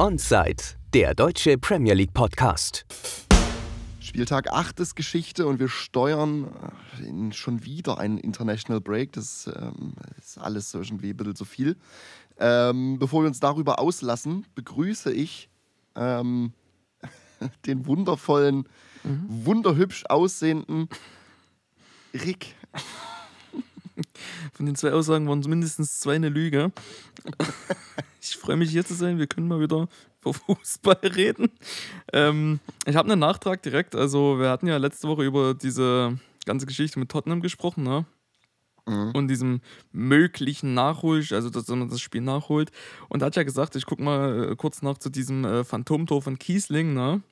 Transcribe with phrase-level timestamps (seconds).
[0.00, 0.62] Onside,
[0.94, 2.86] der deutsche Premier League Podcast.
[3.98, 6.54] Spieltag 8 ist Geschichte und wir steuern
[7.04, 9.10] in schon wieder einen International Break.
[9.14, 11.76] Das ähm, ist alles irgendwie ein bisschen zu viel.
[12.38, 15.50] Ähm, bevor wir uns darüber auslassen, begrüße ich
[15.96, 16.52] ähm,
[17.66, 18.68] den wundervollen,
[19.02, 19.26] mhm.
[19.26, 20.88] wunderhübsch aussehenden
[22.14, 22.54] Rick.
[24.52, 26.72] Von den zwei Aussagen waren mindestens zwei eine Lüge.
[28.20, 29.18] Ich freue mich hier zu sein.
[29.18, 29.88] Wir können mal wieder
[30.20, 31.50] über Fußball reden.
[32.12, 33.94] Ähm, ich habe einen Nachtrag direkt.
[33.94, 38.06] Also, wir hatten ja letzte Woche über diese ganze Geschichte mit Tottenham gesprochen, ne?
[38.86, 39.12] Mhm.
[39.12, 39.60] Und diesem
[39.92, 42.70] möglichen Nachhol, also dass man das Spiel nachholt.
[43.08, 46.22] Und da hat ja gesagt, ich gucke mal äh, kurz nach zu diesem äh, Phantomtor
[46.22, 47.22] von Kiesling, ne?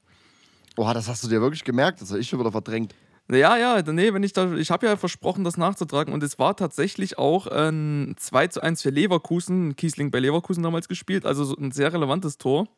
[0.76, 2.02] Oha, das hast du dir wirklich gemerkt?
[2.02, 2.94] Das habe ich schon wieder verdrängt.
[3.28, 6.56] Ja, ja, nee, wenn ich da, ich habe ja versprochen, das nachzutragen und es war
[6.56, 11.72] tatsächlich auch ein 2 zu 1 für Leverkusen, Kiesling bei Leverkusen damals gespielt, also ein
[11.72, 12.68] sehr relevantes Tor,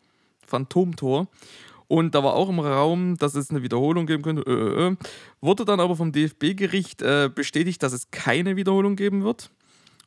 [0.47, 1.29] Phantomtor.
[1.87, 4.43] Und da war auch im Raum, dass es eine Wiederholung geben könnte.
[4.47, 4.97] Äh, äh, äh.
[5.41, 9.51] Wurde dann aber vom DFB-Gericht äh, bestätigt, dass es keine Wiederholung geben wird.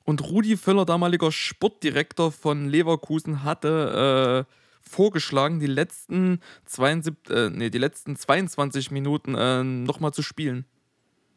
[0.03, 7.69] Und Rudi Völler, damaliger Sportdirektor von Leverkusen, hatte äh, vorgeschlagen, die letzten, 72, äh, nee,
[7.69, 10.65] die letzten 22 Minuten äh, nochmal zu spielen.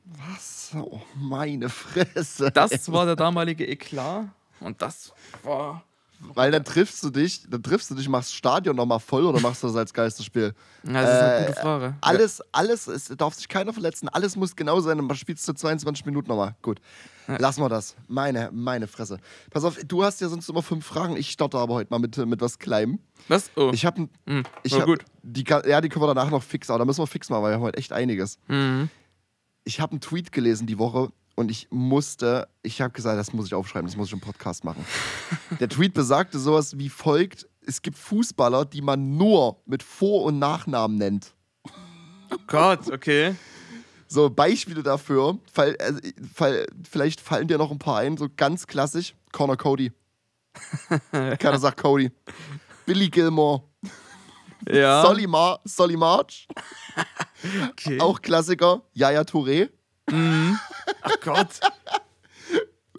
[0.05, 0.73] Was?
[0.77, 2.51] Oh, meine Fresse.
[2.51, 4.29] Das war der damalige Eklat
[4.61, 5.85] und das war.
[6.33, 9.41] Weil dann triffst du dich, dann triffst du dich, machst das Stadion nochmal voll oder
[9.41, 10.55] machst du das als Geisterspiel?
[10.85, 11.95] Ja, das ist eine gute Frage.
[12.01, 15.45] Alles, alles, es darf sich keiner verletzen, alles muss genau sein und man spielt es
[15.45, 16.55] zu 22 Minuten nochmal.
[16.63, 16.81] Gut.
[17.29, 17.37] Ja.
[17.39, 17.97] Lassen wir das.
[18.07, 19.19] Meine, meine Fresse.
[19.51, 21.17] Pass auf, du hast ja sonst immer fünf Fragen.
[21.17, 22.99] Ich stotter aber heute mal mit, mit was Kleinem.
[23.29, 23.51] Was?
[23.57, 23.71] Oh.
[23.73, 24.43] Ich habe mhm.
[24.63, 25.05] ich hab, gut.
[25.23, 27.53] Die, ja, die können wir danach noch fix, aber da müssen wir fix machen, weil
[27.53, 28.39] wir haben heute echt einiges.
[28.49, 28.91] Mhm.
[29.65, 33.47] Ich habe einen Tweet gelesen die Woche und ich musste, ich habe gesagt, das muss
[33.47, 34.85] ich aufschreiben, das muss ich im Podcast machen.
[35.61, 40.39] Der Tweet besagte sowas wie folgt: Es gibt Fußballer, die man nur mit Vor- und
[40.39, 41.35] Nachnamen nennt.
[42.31, 43.35] Oh Gott, okay.
[44.07, 45.99] So, Beispiele dafür, fall, also,
[46.35, 49.93] fall, vielleicht fallen dir noch ein paar ein, so ganz klassisch: Connor Cody.
[51.11, 52.11] Keiner sagt Cody.
[52.87, 53.63] Billy Gilmore.
[54.69, 55.03] Ja.
[55.03, 56.47] Solly, Mar Solly March.
[57.71, 58.01] okay.
[58.01, 58.83] Auch Klassiker.
[58.93, 59.71] Yaya Touré.
[60.11, 60.59] Mhm.
[61.05, 61.61] Ach Gott.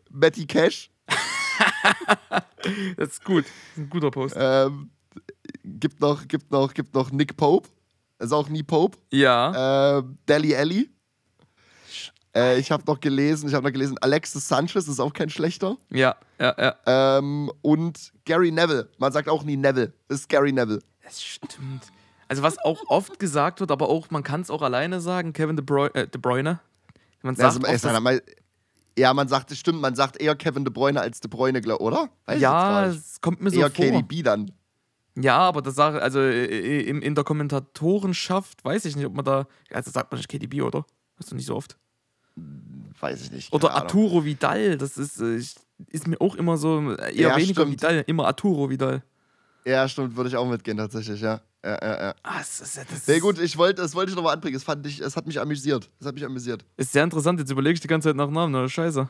[0.09, 0.89] Matty Cash.
[2.97, 3.45] das ist gut.
[3.45, 4.35] Das ist ein guter Post.
[4.37, 4.91] Ähm,
[5.63, 7.67] gibt, noch, gibt, noch, gibt noch Nick Pope.
[8.19, 8.97] Ist auch nie Pope.
[9.11, 9.97] Ja.
[9.97, 10.89] Ähm, Deli Alli.
[12.35, 15.77] Äh, ich habe noch gelesen, ich habe noch gelesen, Alexis Sanchez ist auch kein schlechter.
[15.89, 16.75] Ja, ja, ja.
[17.17, 18.89] Ähm, und Gary Neville.
[18.97, 19.93] Man sagt auch nie Neville.
[20.07, 20.81] Das ist Gary Neville.
[21.03, 21.83] Das stimmt.
[22.27, 25.55] Also was auch oft gesagt wird, aber auch man kann es auch alleine sagen, Kevin
[25.55, 25.93] De, Bruyne.
[25.93, 26.59] Äh, De Bruyne.
[27.25, 28.21] Man sagt also, oft, mal,
[28.95, 32.09] ja, man sagt, das stimmt, man sagt eher Kevin De Bruyne als De Bruyne, oder?
[32.27, 33.83] Weiß ja, es kommt mir so eher vor.
[33.83, 34.51] Eher KDB dann.
[35.17, 39.47] Ja, aber das sage also in, in der Kommentatorenschaft weiß ich nicht, ob man da,
[39.71, 40.85] also sagt man nicht KDB, oder?
[41.17, 41.77] Hast du nicht so oft?
[42.99, 43.53] weiß ich nicht.
[43.53, 45.37] Oder Arturo Vidal, das ist, äh,
[45.87, 47.71] ist mir auch immer so, äh, eher ja, weniger stimmt.
[47.71, 49.03] Vidal, immer Arturo Vidal.
[49.65, 51.41] Ja, stimmt, würde ich auch mitgehen tatsächlich, ja.
[51.63, 52.15] Ja, ja, ja.
[52.21, 54.55] Ah, das ist, das Sehr gut, ich wollte, das wollte ich nochmal anbringen.
[54.55, 55.89] Es, fand ich, es hat mich amüsiert.
[55.99, 56.63] Es hat mich amüsiert.
[56.77, 59.09] Ist sehr interessant, jetzt überlege ich die ganze Zeit nach Namen, oder Scheiße.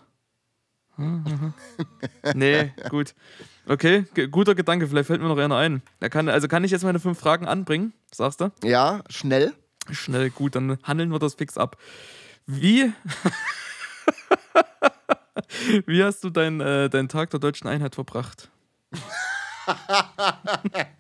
[2.36, 3.14] nee, gut.
[3.68, 5.82] Okay, guter Gedanke, vielleicht fällt mir noch einer ein.
[6.10, 8.52] Kann, also kann ich jetzt meine fünf Fragen anbringen, sagst du?
[8.64, 9.54] Ja, schnell.
[9.92, 11.78] Schnell, gut, dann handeln wir das fix ab.
[12.46, 12.94] Wie.
[15.86, 18.50] Wie hast du deinen äh, dein Tag der deutschen Einheit verbracht?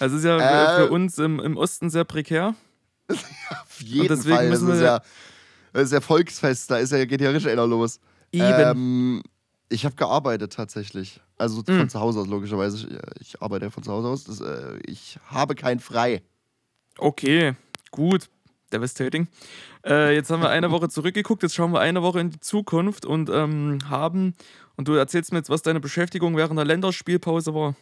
[0.00, 2.54] Es ist ja äh, für uns im, im Osten sehr prekär.
[3.08, 4.48] Auf jeden Und deswegen Fall.
[4.48, 5.02] Müssen das, ist ja,
[5.72, 8.00] das ist ja Volksfest, da ist ja, geht ja richtig einer los.
[8.30, 8.44] Eben.
[8.44, 9.22] Ähm,
[9.70, 11.20] ich habe gearbeitet tatsächlich.
[11.36, 11.88] Also von mhm.
[11.88, 12.86] zu Hause aus, logischerweise.
[13.18, 14.24] Ich, ich arbeite von zu Hause aus.
[14.24, 16.22] Das, äh, ich habe kein Frei.
[16.98, 17.54] Okay,
[17.90, 18.28] gut.
[18.72, 19.28] Devastating.
[19.84, 23.04] Äh, jetzt haben wir eine Woche zurückgeguckt, jetzt schauen wir eine Woche in die Zukunft
[23.04, 24.34] und ähm, haben,
[24.76, 27.74] und du erzählst mir jetzt, was deine Beschäftigung während der Länderspielpause war.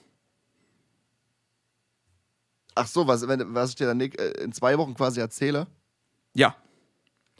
[2.74, 4.06] Ach so, was, wenn, was ich dir dann äh,
[4.42, 5.66] in zwei Wochen quasi erzähle?
[6.34, 6.54] Ja.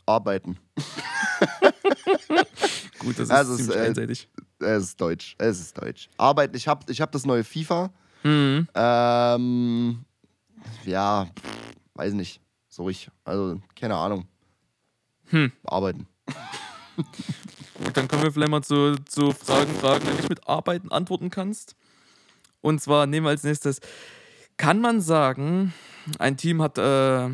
[0.06, 0.59] Arbeiten.
[2.99, 4.29] Gut, das ist also ziemlich ist, äh, einseitig.
[4.59, 6.09] Es ist deutsch, es ist deutsch.
[6.17, 7.91] Arbeiten, ich habe ich hab das neue FIFA.
[8.23, 8.67] Mhm.
[8.75, 10.05] Ähm,
[10.85, 11.29] ja,
[11.94, 12.41] weiß nicht
[12.76, 13.11] so ruhig.
[13.25, 14.26] Also, keine Ahnung.
[15.28, 15.50] Hm.
[15.64, 16.06] Arbeiten.
[16.96, 21.31] Gut, dann kommen wir vielleicht mal zu, zu Fragen, Fragen, wenn ich mit Arbeiten antworten
[21.31, 21.75] kannst.
[22.61, 23.81] Und zwar nehmen wir als nächstes,
[24.56, 25.73] kann man sagen,
[26.19, 27.28] ein Team hat äh,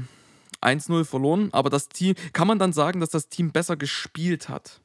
[0.63, 4.81] 1-0 verloren, aber das Team, kann man dann sagen, dass das Team besser gespielt hat?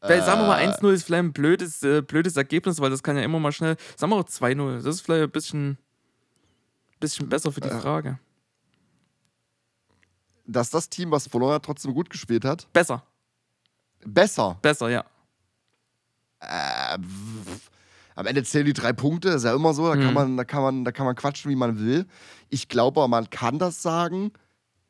[0.00, 0.68] Weil, sagen wir mal, Äh.
[0.68, 3.76] 1-0 ist vielleicht ein blödes, äh, blödes Ergebnis, weil das kann ja immer mal schnell.
[3.96, 4.76] Sagen wir auch 2-0.
[4.76, 5.78] Das ist vielleicht ein bisschen,
[7.00, 7.80] bisschen besser für die Äh.
[7.80, 8.18] Frage.
[10.50, 12.66] Dass das Team, was verloren hat, trotzdem gut gespielt hat.
[12.72, 13.02] Besser.
[14.04, 14.58] Besser.
[14.62, 15.04] Besser, ja.
[16.40, 16.98] Äh,
[18.14, 20.14] am Ende zählen die drei Punkte, ist ja immer so, da kann Mhm.
[20.14, 22.06] man, da kann man, da kann man quatschen, wie man will.
[22.48, 24.32] Ich glaube, man kann das sagen.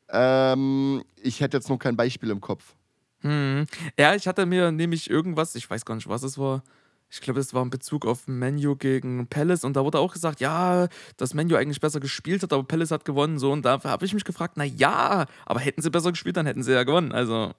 [0.09, 2.73] Ähm, ich hätte jetzt noch kein Beispiel im Kopf.
[3.21, 3.65] Hm.
[3.97, 6.63] Ja, ich hatte mir nämlich irgendwas, ich weiß gar nicht, was es war.
[7.11, 10.39] Ich glaube, es war in Bezug auf Menu gegen Palace und da wurde auch gesagt,
[10.41, 13.39] ja, dass Menu eigentlich besser gespielt hat, aber Palace hat gewonnen.
[13.39, 16.45] So, und da habe ich mich gefragt, na ja, aber hätten sie besser gespielt, dann
[16.45, 17.11] hätten sie ja gewonnen.
[17.11, 17.53] Also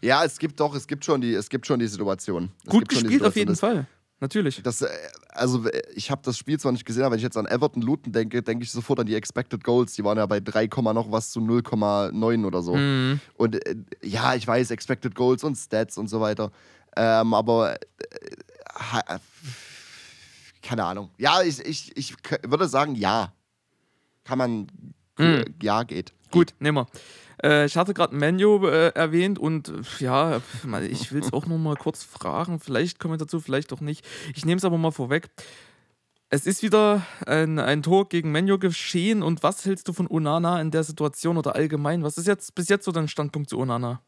[0.00, 2.50] Ja, es gibt doch, es gibt schon die, es gibt schon die Situation.
[2.64, 3.86] Es gut gespielt auf Situation, jeden dass- Fall.
[4.20, 4.62] Natürlich.
[4.62, 4.88] Das, äh,
[5.30, 8.12] also ich habe das Spiel zwar nicht gesehen, aber wenn ich jetzt an Everton Luton
[8.12, 9.94] denke, denke ich sofort an die Expected Goals.
[9.94, 12.74] Die waren ja bei 3, noch was zu 0,9 oder so.
[12.74, 13.20] Mhm.
[13.36, 16.52] Und äh, ja, ich weiß, Expected Goals und Stats und so weiter.
[16.96, 17.76] Ähm, aber äh,
[20.62, 21.10] keine Ahnung.
[21.18, 23.32] Ja, ich, ich, ich würde sagen, ja.
[24.24, 24.66] Kann man.
[25.18, 25.44] Mhm.
[25.62, 26.12] Ja, geht.
[26.30, 26.86] Gut, nehmen wir.
[27.42, 30.40] Äh, ich hatte gerade Menu äh, erwähnt und äh, ja,
[30.88, 32.58] ich will es auch noch mal kurz fragen.
[32.58, 34.04] Vielleicht kommen wir dazu, vielleicht auch nicht.
[34.34, 35.28] Ich nehme es aber mal vorweg.
[36.30, 40.60] Es ist wieder ein, ein Tor gegen Menu geschehen und was hältst du von Onana
[40.60, 42.02] in der Situation oder allgemein?
[42.02, 44.00] Was ist jetzt bis jetzt so dein Standpunkt zu Onana?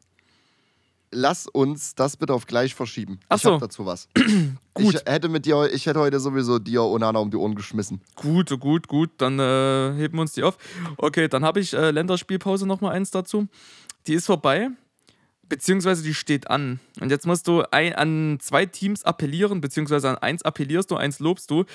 [1.11, 3.19] Lass uns das bitte auf gleich verschieben.
[3.29, 3.53] Ach ich so.
[3.53, 4.09] habe dazu was.
[4.73, 4.95] Gut.
[4.95, 8.01] Ich hätte mit dir, ich hätte heute sowieso dir Onana um die Ohren geschmissen.
[8.15, 10.57] Gut, gut, gut, dann äh, heben wir uns die auf.
[10.97, 13.47] Okay, dann habe ich äh, Länderspielpause noch mal eins dazu.
[14.05, 14.69] Die ist vorbei,
[15.49, 16.79] beziehungsweise die steht an.
[16.99, 21.19] Und jetzt musst du ein, an zwei Teams appellieren, beziehungsweise an eins appellierst du, eins
[21.19, 21.65] lobst du.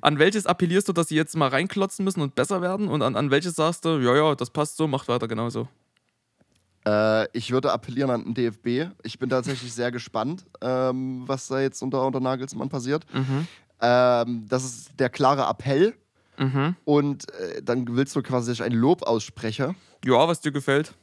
[0.00, 2.88] An welches appellierst du, dass sie jetzt mal reinklotzen müssen und besser werden?
[2.88, 5.68] Und an, an welches sagst du, ja, ja, das passt so, macht weiter genauso.
[6.86, 8.92] Äh, ich würde appellieren an den DFB.
[9.02, 13.04] Ich bin tatsächlich sehr gespannt, ähm, was da jetzt unter, unter Nagelsmann passiert.
[13.12, 13.46] Mhm.
[13.80, 15.94] Ähm, das ist der klare Appell.
[16.38, 16.76] Mhm.
[16.84, 19.74] Und äh, dann willst du quasi ein Lob ausspreche.
[20.04, 20.94] Ja, was dir gefällt.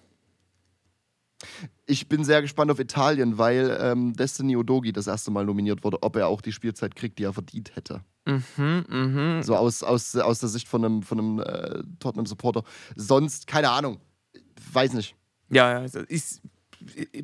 [1.85, 6.03] Ich bin sehr gespannt auf Italien, weil ähm, Destiny Odogi das erste Mal nominiert wurde,
[6.03, 8.01] ob er auch die Spielzeit kriegt, die er verdient hätte.
[8.25, 9.43] Mhm, mhm.
[9.43, 12.63] So aus, aus, aus der Sicht von einem, von einem äh, Tottenham-Supporter.
[12.95, 13.99] Sonst, keine Ahnung.
[14.73, 15.15] Weiß nicht.
[15.49, 16.41] Ja, ja, ist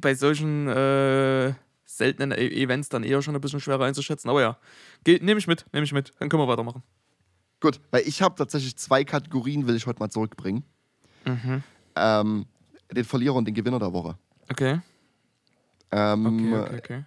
[0.02, 1.54] bei solchen äh,
[1.86, 4.30] seltenen E- Events dann eher schon ein bisschen schwerer einzuschätzen.
[4.30, 4.58] Aber ja,
[5.06, 6.14] nehme ich mit, nehme ich mit.
[6.20, 6.84] Dann können wir weitermachen.
[7.62, 10.64] Gut, weil ich habe tatsächlich zwei Kategorien, will ich heute mal zurückbringen.
[11.26, 11.64] Mhm.
[11.96, 12.46] Ähm,
[12.92, 14.18] den Verlierer und den Gewinner der Woche.
[14.52, 14.82] Okay.
[15.92, 17.04] Ähm, Okay, okay, okay.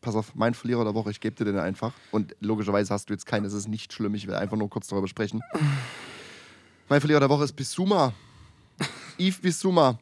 [0.00, 1.92] Pass auf, mein Verlierer der Woche, ich gebe dir den einfach.
[2.10, 4.88] Und logischerweise hast du jetzt keinen, es ist nicht schlimm, ich will einfach nur kurz
[4.88, 5.40] darüber sprechen.
[6.88, 8.12] Mein Verlierer der Woche ist Bissouma.
[9.18, 9.98] Yves Bissouma.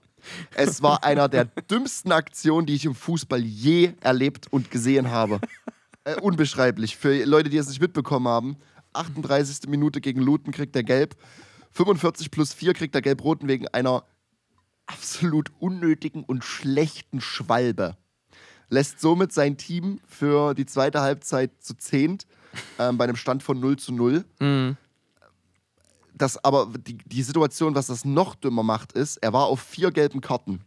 [0.55, 5.40] Es war einer der dümmsten Aktionen, die ich im Fußball je erlebt und gesehen habe.
[6.05, 6.96] Äh, unbeschreiblich.
[6.96, 8.56] Für Leute, die es nicht mitbekommen haben,
[8.94, 9.69] 38.
[9.69, 11.14] Minute gegen Luton kriegt er gelb.
[11.72, 14.05] 45 plus 4 kriegt er gelb-roten wegen einer
[14.87, 17.96] absolut unnötigen und schlechten Schwalbe.
[18.69, 22.26] Lässt somit sein Team für die zweite Halbzeit zu zehnt
[22.78, 24.25] ähm, bei einem Stand von 0 zu 0.
[24.40, 24.76] Mhm.
[26.20, 29.90] Das aber die, die Situation, was das noch dümmer macht, ist, er war auf vier
[29.90, 30.61] gelben Karten.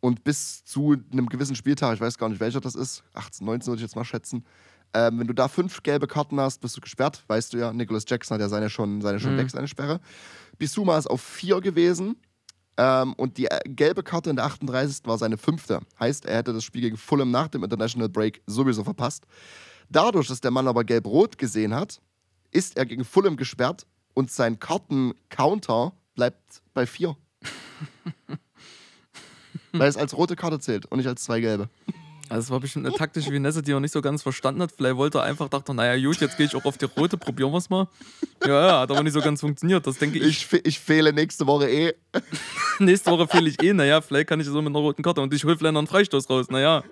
[0.00, 3.66] Und bis zu einem gewissen Spieltag, ich weiß gar nicht welcher das ist, 18, 19
[3.70, 4.46] würde ich jetzt mal schätzen,
[4.94, 7.22] ähm, wenn du da fünf gelbe Karten hast, bist du gesperrt.
[7.26, 9.38] Weißt du ja, Nicholas Jackson hat ja seine schon, seine schon Mhm.
[9.38, 10.00] weg, seine Sperre.
[10.56, 12.16] Bisuma ist auf vier gewesen.
[12.78, 15.00] Ähm, und die äh, gelbe Karte in der 38.
[15.04, 15.80] war seine fünfte.
[16.00, 19.24] Heißt, er hätte das Spiel gegen Fulham nach dem International Break sowieso verpasst.
[19.90, 22.00] Dadurch, dass der Mann aber gelb-rot gesehen hat,
[22.52, 23.84] ist er gegen Fulham gesperrt
[24.18, 27.16] und sein Karten-Counter bleibt bei vier.
[29.72, 31.68] Weil es als rote Karte zählt und nicht als zwei gelbe.
[32.28, 34.72] Also es war bestimmt eine taktische Finesse, die er nicht so ganz verstanden hat.
[34.76, 37.50] Vielleicht wollte er einfach, dachte, naja gut, jetzt gehe ich auch auf die rote, probieren
[37.52, 37.88] wir es mal.
[38.46, 39.86] Ja, ja, hat aber nicht so ganz funktioniert.
[39.86, 40.46] Das denke ich.
[40.52, 41.94] Ich, ich fehle nächste Woche eh.
[42.78, 45.32] Nächste Woche fehle ich eh, naja, vielleicht kann ich so mit einer roten Karte und
[45.34, 46.46] ich hole vielleicht noch einen Freistoß raus.
[46.50, 46.84] Naja,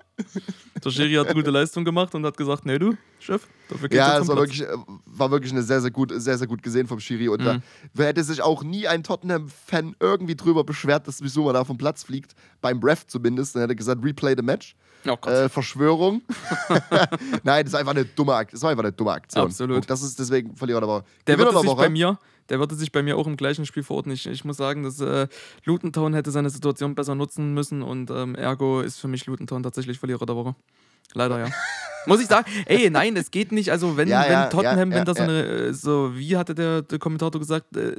[0.83, 4.19] der Schiri hat gute Leistung gemacht und hat gesagt, nee du, Chef, dafür geht's Ja,
[4.19, 4.67] es war wirklich, äh,
[5.05, 7.29] war wirklich eine sehr, sehr gut, sehr, sehr gut gesehen vom Schiri.
[7.29, 7.61] Und Mhm.
[7.93, 12.03] da hätte sich auch nie ein Tottenham-Fan irgendwie drüber beschwert, dass Bissouma da vom Platz
[12.03, 12.33] fliegt.
[12.61, 13.55] Beim Ref zumindest.
[13.55, 14.75] Dann hätte er gesagt, replay the match.
[15.07, 15.15] Oh.
[15.27, 16.21] Äh, Verschwörung.
[17.43, 18.57] Nein, das ist einfach eine dumme Aktion.
[18.57, 19.45] Das war einfach eine dumme Aktion.
[19.45, 19.77] Absolut.
[19.77, 21.03] Und das ist deswegen Verlierer der Woche.
[21.27, 21.83] Der würde sich Woche.
[21.83, 22.19] bei mir,
[22.49, 24.11] der würde sich bei mir auch im gleichen Spiel verorten.
[24.11, 25.27] Ich, ich muss sagen, dass äh,
[25.65, 29.47] Luton Town hätte seine Situation besser nutzen müssen und ähm, ergo ist für mich Luton
[29.47, 30.55] Town tatsächlich Verlierer der Woche.
[31.13, 31.47] Leider ja.
[32.07, 33.69] Muss ich sagen, ey, nein, es geht nicht.
[33.69, 36.81] Also, wenn, Ja, wenn ja, Tottenham, ja, wenn da so eine, so, wie hatte der,
[36.81, 37.97] der Kommentator gesagt, äh,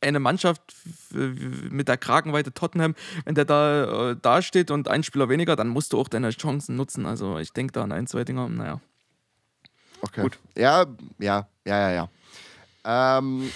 [0.00, 0.62] eine Mannschaft
[1.10, 5.68] mit der Kragenweite Tottenham, wenn der da, äh, da steht und ein Spieler weniger, dann
[5.68, 7.04] musst du auch deine Chancen nutzen.
[7.04, 8.80] Also, ich denke da an ein, zwei Dinger, naja.
[10.02, 10.22] Okay.
[10.22, 10.38] Gut.
[10.56, 10.86] Ja,
[11.18, 12.08] ja, ja, ja,
[12.84, 13.18] ja.
[13.18, 13.50] Ähm,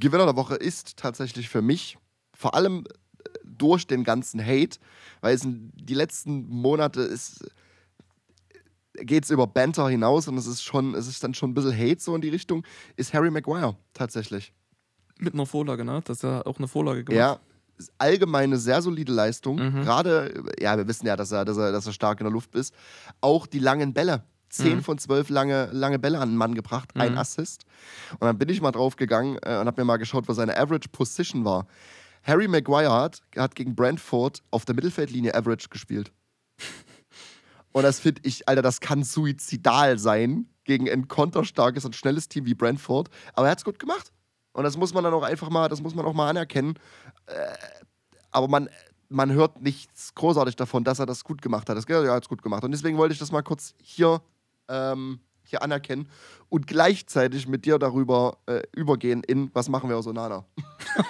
[0.00, 1.98] Gewinner der Woche ist tatsächlich für mich,
[2.32, 2.84] vor allem
[3.44, 4.78] durch den ganzen Hate,
[5.20, 7.44] weil es in die letzten Monate ist,
[8.94, 11.76] geht es über Banter hinaus und es ist schon, es ist dann schon ein bisschen
[11.76, 12.64] Hate so in die Richtung,
[12.96, 14.52] ist Harry Maguire tatsächlich.
[15.18, 16.00] Mit einer Vorlage, ne?
[16.04, 17.18] Das ist ja auch eine Vorlage gemacht.
[17.18, 17.40] Ja,
[17.76, 19.56] ist allgemein eine sehr solide Leistung.
[19.56, 19.82] Mhm.
[19.82, 22.54] Gerade, ja, wir wissen ja, dass er, dass, er, dass er stark in der Luft
[22.54, 22.74] ist.
[23.20, 24.24] Auch die langen Bälle.
[24.48, 24.82] Zehn Mhm.
[24.82, 27.18] von zwölf lange, lange Bälle an den Mann gebracht, ein Mhm.
[27.18, 27.64] Assist.
[28.12, 30.56] Und dann bin ich mal drauf gegangen äh, und habe mir mal geschaut, was seine
[30.56, 31.66] Average Position war.
[32.22, 36.12] Harry Maguire hat, hat gegen Brentford auf der Mittelfeldlinie Average gespielt.
[37.74, 42.46] Und das finde ich, Alter, das kann suizidal sein gegen ein konterstarkes und schnelles Team
[42.46, 43.10] wie Brentford.
[43.32, 44.12] Aber er hat es gut gemacht.
[44.52, 46.78] Und das muss man dann auch einfach mal, das muss man auch mal anerkennen.
[47.26, 47.34] Äh,
[48.30, 48.68] aber man,
[49.08, 51.76] man hört nichts großartig davon, dass er das gut gemacht hat.
[51.76, 52.62] Das, ja, hat es gut gemacht.
[52.62, 54.22] Und deswegen wollte ich das mal kurz hier,
[54.68, 56.08] ähm, hier anerkennen
[56.50, 60.44] und gleichzeitig mit dir darüber äh, übergehen in, was machen wir aus Onana?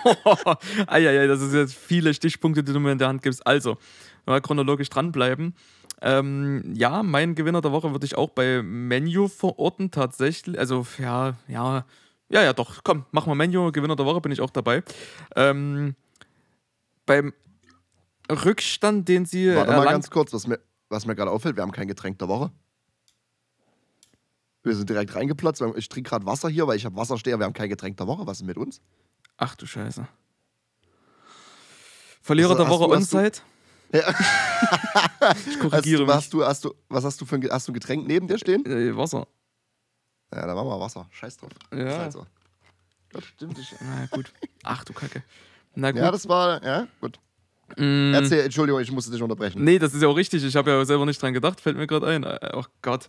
[0.87, 3.47] Eieiei, das ist jetzt viele Stichpunkte, die du mir in der Hand gibst.
[3.47, 3.77] Also,
[4.25, 5.55] chronologisch dranbleiben.
[6.03, 10.59] Ähm, ja, mein Gewinner der Woche würde ich auch bei Menu verorten, tatsächlich.
[10.59, 11.85] Also, ja, ja,
[12.29, 12.83] ja, ja, doch.
[12.85, 14.83] Komm, mach mal Menu, Gewinner der Woche bin ich auch dabei.
[15.37, 15.95] Ähm,
[17.07, 17.33] beim
[18.31, 20.59] Rückstand, den sie Warte mal ganz kurz, was mir,
[20.89, 22.51] was mir gerade auffällt, wir haben kein Getränk der Woche.
[24.63, 25.63] Wir sind direkt reingeplatzt.
[25.77, 27.99] Ich trinke gerade Wasser hier, weil ich habe Wasser stehen, aber wir haben kein Getränk
[27.99, 28.27] der Woche.
[28.27, 28.81] Was ist mit uns?
[29.37, 30.07] Ach du Scheiße.
[32.23, 33.39] Verlierer du- der Woche Onside.
[33.93, 34.15] Ja.
[35.25, 37.73] Ich Hast korrigiere du, hast du, hast du, was hast du für ein, hast du
[37.73, 38.63] ein Getränk neben dir stehen?
[38.63, 38.73] mich.
[38.73, 39.27] Äh, Wasser.
[40.35, 41.07] Ja, da machen wir Wasser.
[41.11, 41.51] Scheiß drauf.
[41.73, 41.79] Ja.
[41.79, 42.27] Ist halt so.
[43.21, 43.59] Stimmt.
[43.59, 44.33] Ich, na gut.
[44.63, 45.23] Ach du Kacke.
[45.75, 46.01] Na gut.
[46.01, 47.19] Ja, das war, ja, gut.
[47.77, 48.13] Mm.
[48.15, 49.65] Erzähl, Entschuldigung, ich musste dich unterbrechen.
[49.65, 50.45] Nee, das ist ja auch richtig.
[50.45, 52.25] Ich habe ja selber nicht dran gedacht, fällt mir gerade ein.
[52.25, 53.09] Äh, Oh Gott.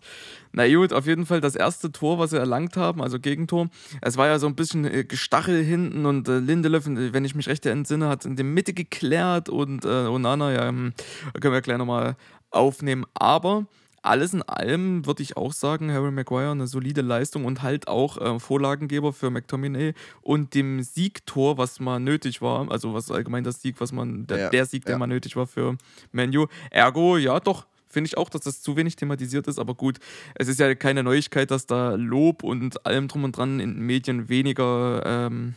[0.53, 3.67] Na gut, auf jeden Fall das erste Tor, was sie erlangt haben, also Gegentor.
[4.01, 7.47] Es war ja so ein bisschen äh, Gestachel hinten und äh, Lindelöf, wenn ich mich
[7.47, 10.93] recht entsinne, hat in der Mitte geklärt und äh, Onana, ja, hm,
[11.39, 12.15] können wir gleich nochmal
[12.50, 13.05] aufnehmen.
[13.13, 13.67] Aber
[14.05, 18.17] alles in allem würde ich auch sagen, Harry Maguire eine solide Leistung und halt auch
[18.17, 23.62] äh, Vorlagengeber für McTominay und dem Siegtor, was mal nötig war, also was allgemein das
[23.62, 24.97] Sieg, was man, der, Ja, der Sieg, der ja.
[25.00, 25.77] mal nötig war für
[26.12, 26.47] Menu.
[26.71, 30.00] Ergo, ja doch, finde ich auch, dass das zu wenig thematisiert ist, aber gut,
[30.35, 33.85] es ist ja keine Neuigkeit, dass da Lob und allem drum und dran in den
[33.85, 35.55] Medien weniger ähm,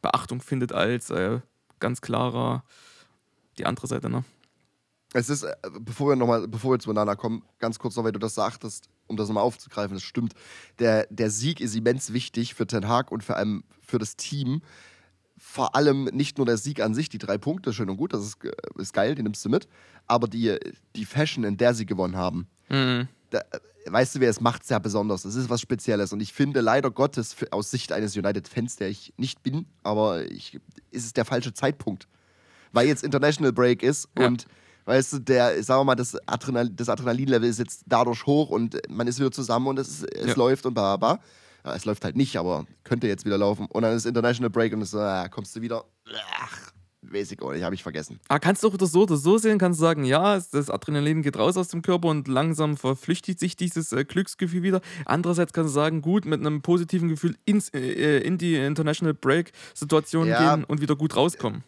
[0.00, 1.40] Beachtung findet als äh,
[1.80, 2.64] ganz klarer
[3.58, 4.24] die andere Seite, ne?
[5.14, 8.12] Es ist, äh, bevor wir nochmal, bevor wir zu Banana kommen, ganz kurz noch, weil
[8.12, 10.32] du das sagtest, um das nochmal aufzugreifen, das stimmt.
[10.78, 14.62] Der, der Sieg ist immens wichtig für Ten Hag und vor allem für das Team.
[15.36, 18.24] Vor allem nicht nur der Sieg an sich, die drei Punkte, schön und gut, das
[18.24, 19.66] ist, äh, ist geil, die nimmst du mit,
[20.06, 20.56] aber die,
[20.96, 22.46] die Fashion, in der sie gewonnen haben.
[22.70, 23.08] Mhm.
[23.30, 23.58] Da, äh,
[23.92, 25.24] weißt du, wer es macht sehr besonders.
[25.24, 26.12] Es ist was Spezielles.
[26.12, 30.58] Und ich finde leider Gottes, aus Sicht eines United-Fans, der ich nicht bin, aber ich,
[30.92, 32.06] ist es der falsche Zeitpunkt.
[32.70, 34.28] Weil jetzt International Break ist Ja.
[34.28, 34.46] und
[34.84, 38.78] weißt du, der, sagen wir mal, das, Adrenal, das Adrenalinlevel ist jetzt dadurch hoch und
[38.88, 40.34] man ist wieder zusammen und es, es Ja.
[40.36, 41.20] läuft und bla bla.
[41.64, 43.66] Ja, es läuft halt nicht, aber könnte jetzt wieder laufen.
[43.66, 45.84] Und dann ist International Break und es so, ah, kommst du wieder.
[46.40, 46.72] Ach,
[47.02, 48.18] weiß ich auch nicht, habe ich vergessen.
[48.28, 51.36] Ah, kannst du auch das so oder so sehen, kannst sagen, ja, das Adrenalin geht
[51.38, 54.80] raus aus dem Körper und langsam verflüchtigt sich dieses äh, Glücksgefühl wieder.
[55.04, 60.26] Andererseits kannst du sagen, gut, mit einem positiven Gefühl ins, äh, in die International Break-Situation
[60.28, 60.56] Ja.
[60.56, 61.62] gehen und wieder gut rauskommen.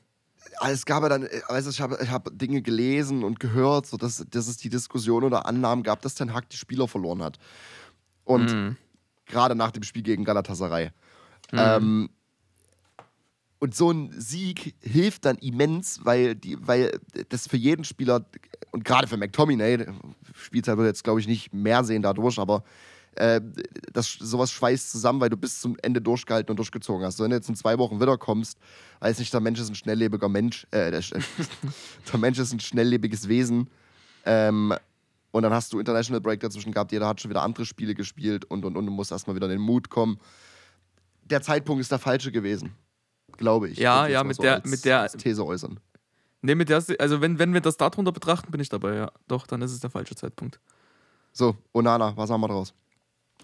[0.64, 3.98] Ah, es gab ja dann, du, ich habe ich hab Dinge gelesen und gehört, so
[3.98, 7.38] dass, dass es die Diskussion oder Annahmen gab, dass Ten Hag die Spieler verloren hat.
[8.24, 8.76] Und Mhm.
[9.26, 10.86] gerade nach dem Spiel gegen Galatasaray.
[11.52, 11.58] Mhm.
[11.58, 12.10] Ähm,
[13.58, 18.24] und so ein Sieg hilft dann immens, weil, die, weil das für jeden Spieler
[18.72, 19.86] und gerade für McTominay,
[20.34, 22.64] Spielzeit wird jetzt glaube ich nicht mehr sehen dadurch, aber
[23.16, 23.40] äh,
[23.92, 27.20] das, sowas schweißt zusammen, weil du bis zum Ende durchgehalten und durchgezogen hast.
[27.20, 28.58] Wenn du jetzt in zwei Wochen wiederkommst,
[29.00, 31.00] weiß nicht, der Mensch ist ein schnelllebiger Mensch, äh, der,
[32.12, 33.70] der Mensch ist ein schnelllebiges Wesen.
[34.24, 34.74] Ähm,
[35.32, 38.44] und dann hast du International Break dazwischen gehabt, jeder hat schon wieder andere Spiele gespielt
[38.44, 40.18] und und und du musst erstmal wieder in den Mut kommen.
[41.24, 42.72] Der Zeitpunkt ist der falsche gewesen,
[43.36, 43.78] glaube ich.
[43.78, 45.80] Ja, ja, mit der- als, mit der- These äußern.
[46.42, 49.10] Nee, mit der, also wenn, wenn wir das darunter betrachten, bin ich dabei, ja.
[49.26, 50.60] Doch, dann ist es der falsche Zeitpunkt.
[51.32, 52.74] So, Onana, was haben wir draus?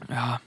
[0.08, 0.40] Ja.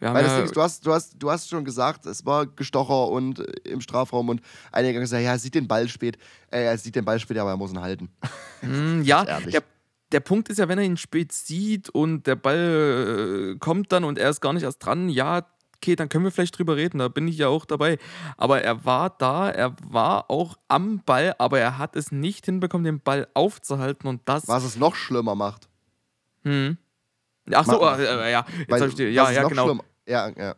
[0.00, 2.46] Weil das ja, Ding ist, du hast, du, hast, du hast schon gesagt, es war
[2.46, 4.40] Gestocher und im Strafraum und
[4.70, 6.18] einige haben gesagt, ja, er sieht den Ball spät.
[6.50, 8.08] Äh, er sieht den Ball spät, aber er muss ihn halten.
[8.62, 9.62] Mm, ja, der,
[10.12, 14.04] der Punkt ist ja, wenn er ihn spät sieht und der Ball äh, kommt dann
[14.04, 15.44] und er ist gar nicht erst dran, ja,
[15.78, 17.98] okay, dann können wir vielleicht drüber reden, da bin ich ja auch dabei.
[18.36, 22.84] Aber er war da, er war auch am Ball, aber er hat es nicht hinbekommen,
[22.84, 24.46] den Ball aufzuhalten und das.
[24.46, 25.68] Was es noch schlimmer macht.
[26.44, 26.78] Hm.
[27.54, 29.64] Ach so, Ma- äh, ja, jetzt Weil, ich ja, ja, noch genau.
[29.66, 30.54] schlimmer- Ja, ja.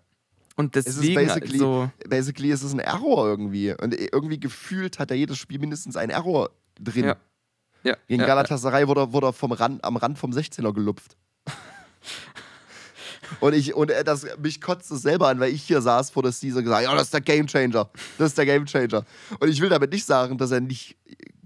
[0.57, 3.73] Und Es ist deswegen, basically, also, basically ist es ein Error irgendwie.
[3.81, 7.07] Und irgendwie gefühlt hat ja jedes Spiel mindestens einen Error drin.
[7.07, 7.17] Ja.
[7.85, 11.17] ja, Gegen ja, Galatasaray wurde, er- wurde er vom Rand, am Rand vom 16er gelupft.
[13.41, 16.23] und ich, und äh, das, mich kotzt es selber an, weil ich hier saß vor
[16.23, 17.89] der Season und gesagt ja, das ist der Gamechanger.
[18.19, 19.05] Das ist der Gamechanger.
[19.39, 20.97] Und ich will damit nicht sagen, dass er nicht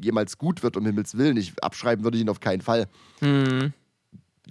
[0.01, 1.37] jemals gut wird, um Himmels Willen.
[1.37, 2.89] Ich abschreiben würde ich ihn auf keinen Fall.
[3.21, 3.73] Hm.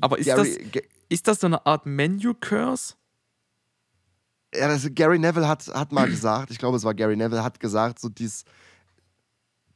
[0.02, 2.96] Aber ist, Gary, das, ist das so eine Art Menu-Curse?
[4.56, 7.60] ja, das, Gary Neville hat, hat mal gesagt, ich glaube, es war Gary Neville, hat
[7.60, 8.44] gesagt, so dieses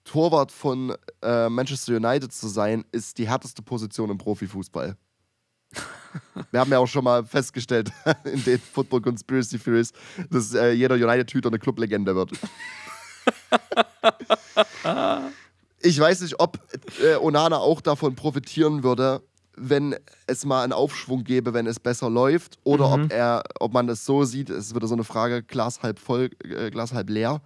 [0.04, 4.96] Torwart von äh, Manchester United zu sein, ist die härteste Position im Profifußball.
[6.52, 7.92] Wir haben ja auch schon mal festgestellt
[8.24, 9.92] in den Football Conspiracy Theories,
[10.30, 12.32] dass äh, jeder United-Hüter eine Clublegende wird.
[15.82, 16.60] ich weiß nicht, ob
[17.02, 19.22] äh, Onana auch davon profitieren würde,
[19.60, 19.96] wenn
[20.28, 23.04] es mal einen Aufschwung gäbe, wenn es besser läuft, oder Mhm.
[23.06, 26.00] ob er, ob man das so sieht, es ist wieder so eine Frage, Glas halb
[26.00, 27.42] voll, äh, Glas halb leer,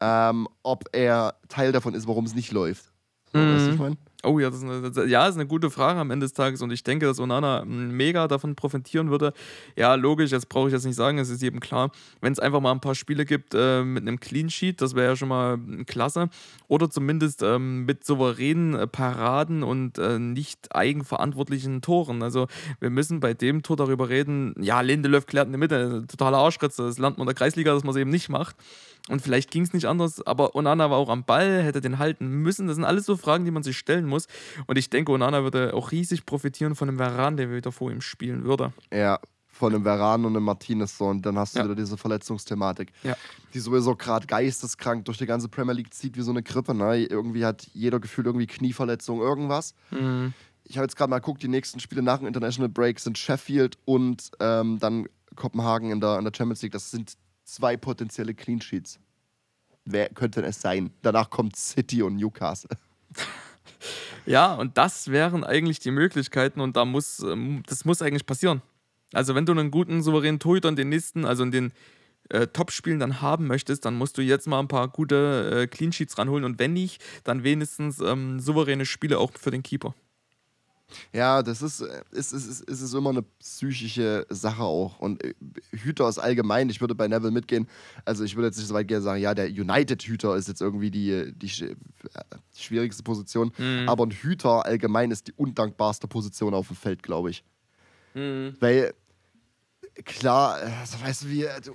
[0.00, 2.91] ähm, ob er Teil davon ist, warum es nicht läuft.
[3.32, 3.96] So, weißt du, was ich meine?
[4.24, 6.62] Oh ja, das ist, eine, das, ja, ist eine gute Frage am Ende des Tages
[6.62, 9.32] und ich denke, dass Onana mega davon profitieren würde.
[9.76, 12.60] Ja, logisch, jetzt brauche ich jetzt nicht sagen, es ist jedem klar, wenn es einfach
[12.60, 15.56] mal ein paar Spiele gibt äh, mit einem Clean Sheet, das wäre ja schon mal
[15.56, 16.28] mm, klasse.
[16.68, 22.22] Oder zumindest ähm, mit souveränen äh, Paraden und äh, nicht eigenverantwortlichen Toren.
[22.22, 22.46] Also
[22.78, 26.84] wir müssen bei dem Tor darüber reden, ja, Lindelöf klärt in der Mitte, totaler Arschritze,
[26.84, 28.54] das lernt man in der Kreisliga, dass man es eben nicht macht.
[29.08, 32.28] Und vielleicht ging es nicht anders, aber Onana war auch am Ball, hätte den halten
[32.28, 32.66] müssen.
[32.68, 34.26] Das sind alles so Fragen, die man sich stellen muss.
[34.66, 38.00] Und ich denke, Onana würde auch riesig profitieren von dem Veran, der wieder vor ihm
[38.00, 38.72] spielen würde.
[38.92, 39.18] Ja,
[39.48, 41.06] von einem Veran und einem Martinez so.
[41.06, 41.64] Und dann hast du Ja.
[41.64, 43.16] wieder diese Verletzungsthematik, Ja.
[43.52, 46.72] die sowieso gerade geisteskrank durch die ganze Premier League zieht wie so eine Grippe.
[46.74, 46.98] Ne?
[47.04, 49.74] Irgendwie hat jeder Gefühl irgendwie Knieverletzung, irgendwas.
[49.90, 50.32] Mhm.
[50.64, 53.76] Ich habe jetzt gerade mal geguckt, die nächsten Spiele nach dem International Break sind Sheffield
[53.84, 56.72] und ähm, dann Kopenhagen in der, in der Champions League.
[56.72, 57.14] Das sind
[57.52, 58.98] zwei potenzielle Clean Sheets.
[59.84, 60.92] Wer könnte es sein?
[61.02, 62.76] Danach kommt City und Newcastle.
[64.24, 68.62] Ja, und das wären eigentlich die Möglichkeiten und da muss, ähm, das muss eigentlich passieren.
[69.12, 71.72] Also wenn du einen guten, souveränen Torhüter in den nächsten, also in den
[72.28, 75.92] äh, Top-Spielen dann haben möchtest, dann musst du jetzt mal ein paar gute äh, Clean
[75.92, 79.94] Sheets ranholen und wenn nicht, dann wenigstens ähm, souveräne Spiele auch für den Keeper.
[81.12, 84.98] Ja, das ist, äh, ist, ist, ist, ist, immer eine psychische Sache auch.
[84.98, 85.34] Und äh,
[85.70, 87.68] Hüter ist allgemein, ich würde bei Neville mitgehen.
[88.04, 90.90] Also ich würde jetzt nicht so weit gehen sagen, ja, der United-Hüter ist jetzt irgendwie
[90.90, 91.74] die, die, äh,
[92.56, 93.52] schwierigste Position.
[93.58, 93.88] Mhm.
[93.88, 97.44] Aber ein Hüter allgemein ist die undankbarste Position auf dem Feld, glaube ich.
[98.60, 98.94] Weil,
[100.04, 101.74] klar, also weißt du wie, du,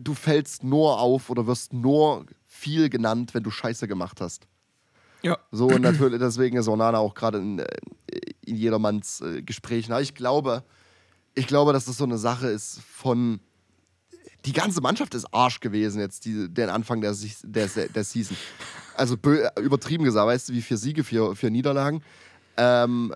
[0.00, 4.46] du fällst nur auf oder wirst nur viel genannt, wenn du Scheiße gemacht hast.
[5.26, 5.38] Ja.
[5.50, 7.66] So, und natürlich, deswegen ist Onana auch gerade in, äh,
[8.46, 9.90] in jedermanns äh, Gesprächen.
[9.90, 10.62] Aber ich glaube,
[11.34, 13.40] ich glaube, dass das so eine Sache ist von.
[14.44, 17.12] Die ganze Mannschaft ist Arsch gewesen jetzt, die, den Anfang der,
[17.42, 18.36] der, der Season.
[18.94, 22.04] Also bö- übertrieben gesagt, weißt du, wie vier Siege, vier, vier Niederlagen.
[22.56, 23.12] Ähm,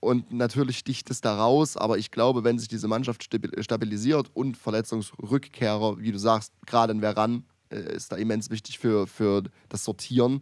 [0.00, 4.30] und natürlich sticht es da raus, aber ich glaube, wenn sich diese Mannschaft stabi- stabilisiert
[4.32, 9.42] und Verletzungsrückkehrer, wie du sagst, gerade in Veran, äh, ist da immens wichtig für, für
[9.68, 10.40] das Sortieren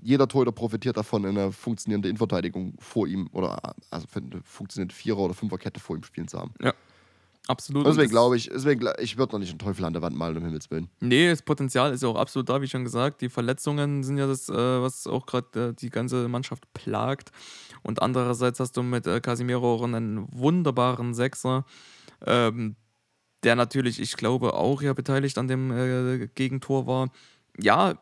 [0.00, 5.34] jeder Torhüter profitiert davon, eine funktionierende Innenverteidigung vor ihm oder also eine funktionierende Vierer- oder
[5.34, 6.52] Fünferkette vor ihm spielen zu haben.
[7.46, 7.84] Absolut.
[7.84, 10.36] Und deswegen glaube ich, deswegen, ich würde noch nicht einen Teufel an der Wand malen,
[10.36, 10.88] um Himmels Willen.
[11.00, 13.20] Nee, das Potenzial ist ja auch absolut da, wie schon gesagt.
[13.20, 17.32] Die Verletzungen sind ja das, äh, was auch gerade äh, die ganze Mannschaft plagt.
[17.82, 21.66] Und andererseits hast du mit äh, Casimiro auch einen wunderbaren Sechser,
[22.24, 22.76] ähm,
[23.42, 27.10] der natürlich, ich glaube, auch ja beteiligt an dem Gegentor war.
[27.60, 27.98] Ja,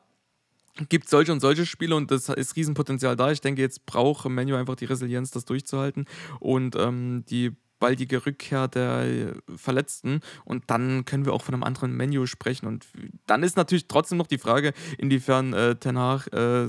[0.88, 3.30] gibt solche und solche Spiele und das ist Riesenpotenzial da.
[3.30, 6.06] Ich denke, jetzt braucht Menu einfach die Resilienz, das durchzuhalten
[6.40, 11.96] und ähm, die baldige Rückkehr der Verletzten und dann können wir auch von einem anderen
[11.96, 12.86] Menu sprechen und
[13.26, 16.68] dann ist natürlich trotzdem noch die Frage, inwiefern äh, Ten Hag äh,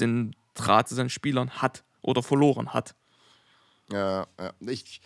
[0.00, 2.94] den Draht zu seinen Spielern hat oder verloren hat.
[3.92, 4.52] Ja, ja.
[4.60, 5.00] Ich,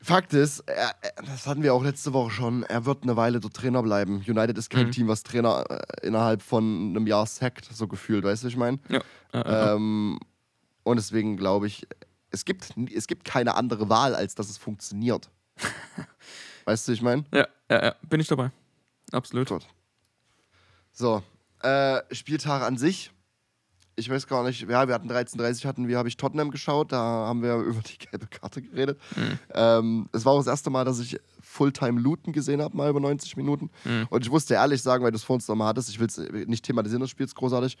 [0.00, 0.94] Fakt ist, er,
[1.26, 4.22] das hatten wir auch letzte Woche schon, er wird eine Weile dort Trainer bleiben.
[4.26, 4.92] United ist kein Mhm.
[4.92, 8.56] Team, was Trainer äh, innerhalb von einem Jahr sackt, so gefühlt, weißt du, was ich
[8.58, 8.78] meine?
[8.88, 9.00] Ja.
[9.32, 10.20] Äh, äh, Ähm,
[10.84, 11.86] und deswegen glaube ich,
[12.30, 15.28] es gibt, es gibt keine andere Wahl, als dass es funktioniert.
[16.64, 17.24] weißt du, ich meine?
[17.32, 18.50] ja, ja, ja, bin ich dabei.
[19.12, 19.48] Absolut.
[19.48, 19.66] Gut.
[20.92, 21.22] So,
[21.62, 23.10] äh, Spieltag an sich.
[23.98, 26.98] Ich weiß gar nicht, ja, wir hatten 13.30 hatten wir, habe ich Tottenham geschaut, da
[26.98, 29.00] haben wir über die gelbe Karte geredet.
[29.16, 29.38] Mhm.
[29.54, 33.00] Ähm, es war auch das erste Mal, dass ich Fulltime Looten gesehen habe, mal über
[33.00, 33.70] 90 Minuten.
[33.84, 34.06] Mhm.
[34.10, 36.64] Und ich musste ehrlich sagen, weil du es vorhin nochmal hattest, ich will es nicht
[36.64, 37.76] thematisieren, das Spiel ist großartig.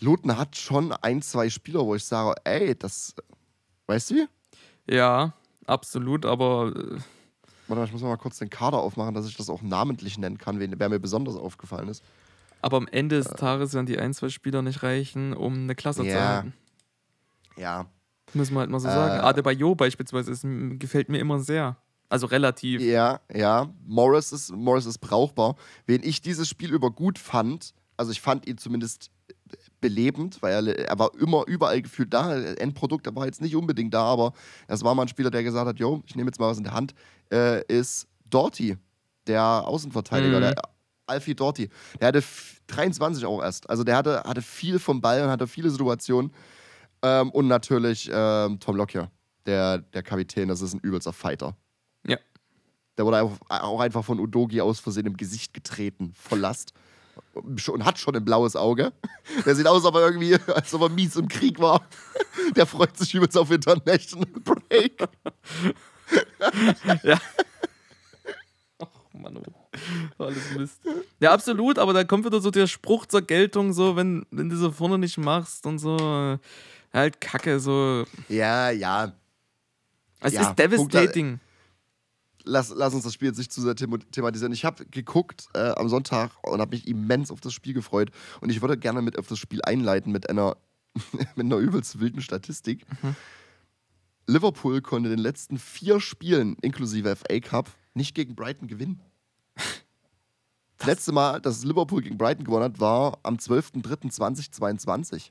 [0.00, 3.14] Luton hat schon ein, zwei Spieler, wo ich sage, ey, das,
[3.86, 4.94] weißt du wie?
[4.94, 5.34] Ja,
[5.66, 6.98] absolut, aber äh,
[7.68, 10.38] Warte mal, ich muss mal kurz den Kader aufmachen, dass ich das auch namentlich nennen
[10.38, 12.02] kann, wer mir besonders aufgefallen ist.
[12.62, 16.02] Aber am Ende des Tages werden die ein, zwei Spieler nicht reichen, um eine Klasse
[16.02, 16.34] zu Ja.
[16.36, 16.52] halten.
[17.56, 17.86] Ja,
[18.32, 18.92] Muss man halt mal so Äh.
[18.92, 19.20] sagen.
[19.24, 20.46] Adebayo beispielsweise ist,
[20.78, 21.76] gefällt mir immer sehr.
[22.08, 22.80] Also relativ.
[22.80, 23.72] Ja, ja.
[23.86, 25.56] Morris ist, Morris ist brauchbar.
[25.86, 29.10] Wen ich dieses Spiel über gut fand, also ich fand ihn zumindest
[29.80, 32.36] belebend, weil er, er war immer überall gefühlt da.
[32.36, 34.32] Endprodukt, er war jetzt nicht unbedingt da, aber
[34.68, 36.64] es war mal ein Spieler, der gesagt hat, yo, ich nehme jetzt mal was in
[36.64, 36.94] der Hand,
[37.32, 38.76] äh, ist Dorty,
[39.26, 40.42] der Außenverteidiger, Mhm.
[40.42, 40.54] der
[41.10, 41.68] Alfie Dorty.
[42.00, 43.68] Der hatte f- 23 auch erst.
[43.68, 46.32] Also der hatte, hatte viel vom Ball und hatte viele Situationen.
[47.02, 49.10] Ähm, und natürlich ähm, Tom Lockyer,
[49.46, 51.56] der, der Kapitän, das ist ein übelster Fighter.
[52.06, 52.16] Ja.
[52.96, 56.72] Der wurde auch, einfach von Udogi aus Versehen im Gesicht getreten, voll Last.
[57.34, 58.92] Und hat schon ein blaues Auge.
[59.46, 61.82] Der sieht aus, aber irgendwie, als ob er mies im Krieg war.
[62.56, 65.02] Der freut sich übelst auf International Break.
[69.12, 69.42] Mann, oh.
[70.18, 70.80] alles Mist.
[71.20, 74.56] Ja, absolut, aber da kommt wieder so der Spruch zur Geltung, so, wenn, wenn du
[74.56, 75.96] so vorne nicht machst und so.
[75.96, 76.38] äh,
[76.92, 78.04] Halt Kacke, so.
[78.28, 79.12] Ja, ja.
[80.20, 81.38] Es Ja, ist devastating.
[82.44, 84.52] Lass, lass uns das Spiel jetzt nicht zu sehr thema- thematisieren.
[84.52, 88.10] Ich habe geguckt äh, am Sonntag und habe mich immens auf das Spiel gefreut.
[88.40, 90.56] Und ich würde gerne mit auf das Spiel einleiten mit einer,
[91.36, 92.84] mit einer übelst wilden Statistik.
[94.26, 99.00] Liverpool konnte in den letzten vier Spielen, inklusive FA Cup, nicht gegen Brighton gewinnen.
[100.80, 105.30] Das letzte Mal, dass Liverpool gegen Brighton gewonnen hat, war am 12.03.2022.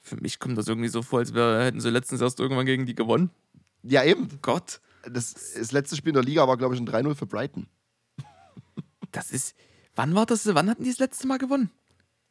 [0.00, 2.86] Für mich kommt das irgendwie so vor, als wär, hätten sie letztens erst irgendwann gegen
[2.86, 3.30] die gewonnen.
[3.84, 4.28] Ja, eben.
[4.42, 7.68] Gott, Das, das letzte Spiel in der Liga war, glaube ich, ein 3-0 für Brighton.
[9.12, 9.54] das ist.
[9.94, 10.44] Wann war das?
[10.52, 11.70] Wann hatten die das letzte Mal gewonnen?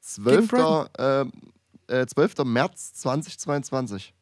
[0.01, 0.49] 12.
[0.49, 0.89] Brighton?
[0.97, 1.31] Ähm,
[1.87, 2.39] äh, 12.
[2.43, 4.13] März 2022.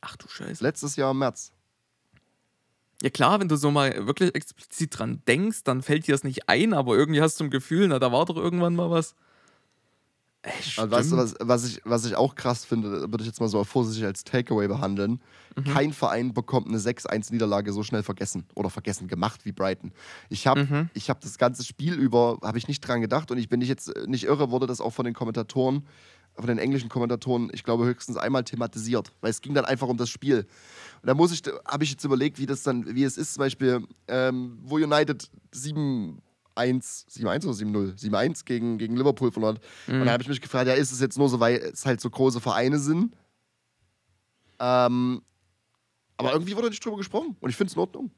[0.00, 0.60] Ach du Scheiße.
[0.60, 1.52] Letztes Jahr im März.
[3.02, 6.48] Ja klar, wenn du so mal wirklich explizit dran denkst, dann fällt dir das nicht
[6.48, 9.14] ein, aber irgendwie hast du ein Gefühl, na, da war doch irgendwann mal was.
[10.42, 11.34] Ey, Und weißt du, stimmt.
[11.40, 14.22] was, was, ich, was ich auch krass finde, würde ich jetzt mal so vorsichtig als
[14.22, 15.20] Takeaway behandeln.
[15.56, 15.64] Mhm.
[15.64, 19.92] Kein Verein bekommt eine 6-1-Niederlage so schnell vergessen oder vergessen gemacht wie Brighton.
[20.28, 20.90] Ich habe Mhm.
[20.94, 23.68] ich hab das ganze Spiel über, habe ich nicht dran gedacht und ich bin nicht
[23.68, 25.84] jetzt äh, nicht irre, wurde das auch von den Kommentatoren,
[26.36, 29.96] von den englischen Kommentatoren, ich glaube höchstens einmal thematisiert, weil es ging dann einfach um
[29.96, 30.46] das Spiel.
[31.02, 33.40] Und da muss ich, habe ich jetzt überlegt, wie das dann, wie es ist, zum
[33.40, 36.22] Beispiel, ähm, wo United 7
[36.56, 37.98] 1, 7-1 oder 7-0?
[37.98, 39.56] 7-1 gegen, gegen Liverpool verloren.
[39.56, 39.62] hat.
[39.88, 42.00] Und dann habe ich mich gefragt, ja, ist es jetzt nur so, weil es halt
[42.00, 43.14] so große Vereine sind?
[44.58, 45.22] Ähm,
[46.16, 48.10] aber irgendwie wurde nicht drüber gesprochen und ich finde es in Ordnung.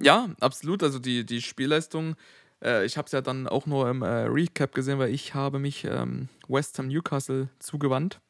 [0.00, 0.82] Ja, absolut.
[0.82, 2.16] Also die, die Spielleistung,
[2.62, 5.58] äh, ich habe es ja dann auch nur im äh, Recap gesehen, weil ich habe
[5.58, 8.20] mich ähm, West Ham Newcastle zugewandt.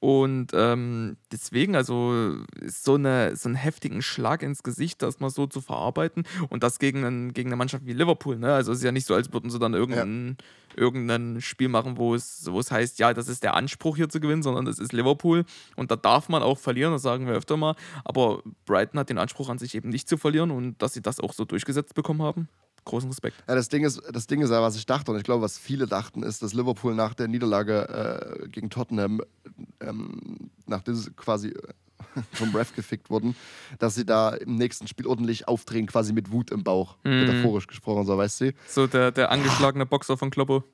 [0.00, 5.48] Und ähm, deswegen, also so, eine, so einen heftigen Schlag ins Gesicht, das mal so
[5.48, 6.22] zu verarbeiten.
[6.50, 8.38] Und das gegen, einen, gegen eine Mannschaft wie Liverpool.
[8.38, 8.54] Ne?
[8.54, 10.36] Also es ist ja nicht so, als würden sie dann irgendein,
[10.76, 14.20] irgendein Spiel machen, wo es, wo es heißt, ja, das ist der Anspruch hier zu
[14.20, 15.44] gewinnen, sondern das ist Liverpool.
[15.74, 17.74] Und da darf man auch verlieren, das sagen wir öfter mal.
[18.04, 21.18] Aber Brighton hat den Anspruch an sich eben nicht zu verlieren und dass sie das
[21.18, 22.48] auch so durchgesetzt bekommen haben.
[22.88, 23.36] Großen Respekt.
[23.48, 25.58] Ja, das Ding ist, das Ding ist ja, was ich dachte, und ich glaube, was
[25.58, 29.20] viele dachten, ist, dass Liverpool nach der Niederlage äh, gegen Tottenham,
[29.80, 31.62] ähm, nachdem sie quasi äh,
[32.32, 33.36] vom Ref gefickt wurden,
[33.78, 37.20] dass sie da im nächsten Spiel ordentlich aufdrehen, quasi mit Wut im Bauch, Mhm.
[37.20, 38.52] metaphorisch gesprochen, so weißt du.
[38.66, 40.64] So der, der angeschlagene Boxer von Kloppo.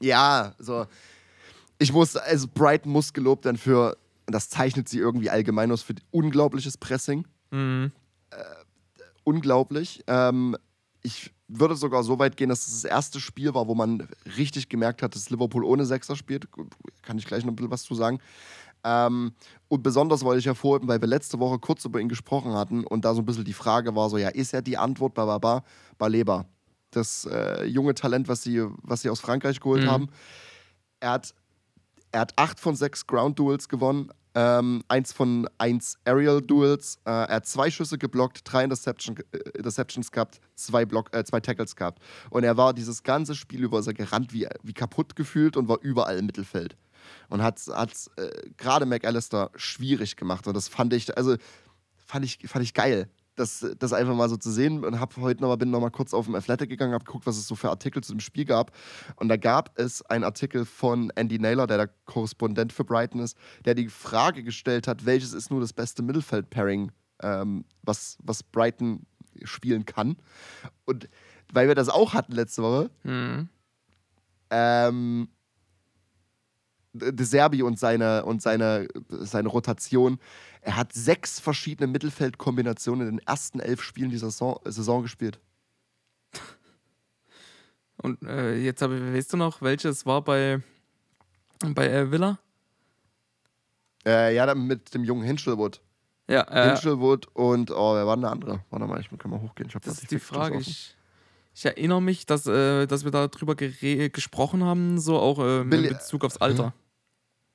[0.00, 0.86] Ja, so.
[1.78, 5.94] Ich muss, also Brighton muss gelobt werden für, das zeichnet sie irgendwie allgemein aus, für
[6.10, 7.26] unglaubliches Pressing.
[7.50, 7.92] Mhm.
[9.24, 10.02] unglaublich.
[10.06, 10.56] Ähm,
[11.02, 14.68] ich würde sogar so weit gehen, dass es das erste Spiel war, wo man richtig
[14.68, 16.48] gemerkt hat, dass Liverpool ohne Sechser spielt.
[17.02, 18.20] Kann ich gleich noch ein bisschen was zu sagen.
[18.84, 19.32] Ähm,
[19.68, 23.04] und besonders wollte ich hervorheben, weil wir letzte Woche kurz über ihn gesprochen hatten und
[23.04, 25.62] da so ein bisschen die Frage war: so, ja, ist er die Antwort bei Baba?
[25.98, 26.46] Baleba.
[26.90, 29.88] Das äh, junge Talent, was sie, was sie aus Frankreich geholt Mhm.
[29.88, 30.08] haben.
[31.00, 31.34] Er hat,
[32.10, 36.96] er hat acht von sechs Ground Duels gewonnen, ähm, eins von eins Aerial Duels.
[37.04, 41.40] Äh, er hat zwei Schüsse geblockt, drei Interception, äh, Interceptions gehabt, zwei, Block, äh, zwei
[41.40, 42.02] Tackles gehabt.
[42.30, 45.78] Und er war dieses ganze Spiel über er gerannt wie, wie kaputt gefühlt und war
[45.80, 46.76] überall im Mittelfeld.
[47.28, 50.46] Und hat es äh, gerade McAllister schwierig gemacht.
[50.46, 51.36] Und das fand ich, also
[51.96, 53.08] fand ich, fand ich geil.
[53.34, 55.90] Das, das einfach mal so zu sehen und habe heute noch mal, bin noch mal
[55.90, 58.44] kurz auf dem Athletic gegangen, habe geguckt, was es so für Artikel zu dem Spiel
[58.44, 58.72] gab.
[59.16, 63.36] Und da gab es einen Artikel von Andy Naylor, der der Korrespondent für Brighton ist,
[63.64, 66.92] der die Frage gestellt hat, welches ist nur das beste Mittelfeld-Pairing,
[67.22, 69.06] ähm, was, was Brighton
[69.44, 70.16] spielen kann.
[70.84, 71.08] Und
[71.52, 73.48] weil wir das auch hatten letzte Woche, Mhm.
[74.50, 75.28] ähm,
[76.94, 80.18] De Serbi und seine, und seine, seine Rotation.
[80.60, 85.40] Er hat sechs verschiedene Mittelfeldkombinationen in den ersten elf Spielen dieser Saison, Saison gespielt.
[87.96, 90.60] Und äh, jetzt habe ich, weißt du noch, welches war bei,
[91.60, 92.38] bei äh, Villa?
[94.04, 95.80] Äh, ja, dann mit dem jungen Hinchelwood.
[96.28, 98.64] Ja, äh, Hinchelwood und, oh, wer war denn der andere?
[98.70, 99.68] Warte mal, ich kann mal hochgehen.
[99.68, 100.58] Ich hab das ist die Frage.
[100.58, 100.96] Ich,
[101.54, 105.94] ich erinnere mich, dass, äh, dass wir darüber gesprochen haben, so auch äh, Billy- in
[105.94, 106.74] Bezug aufs Alter.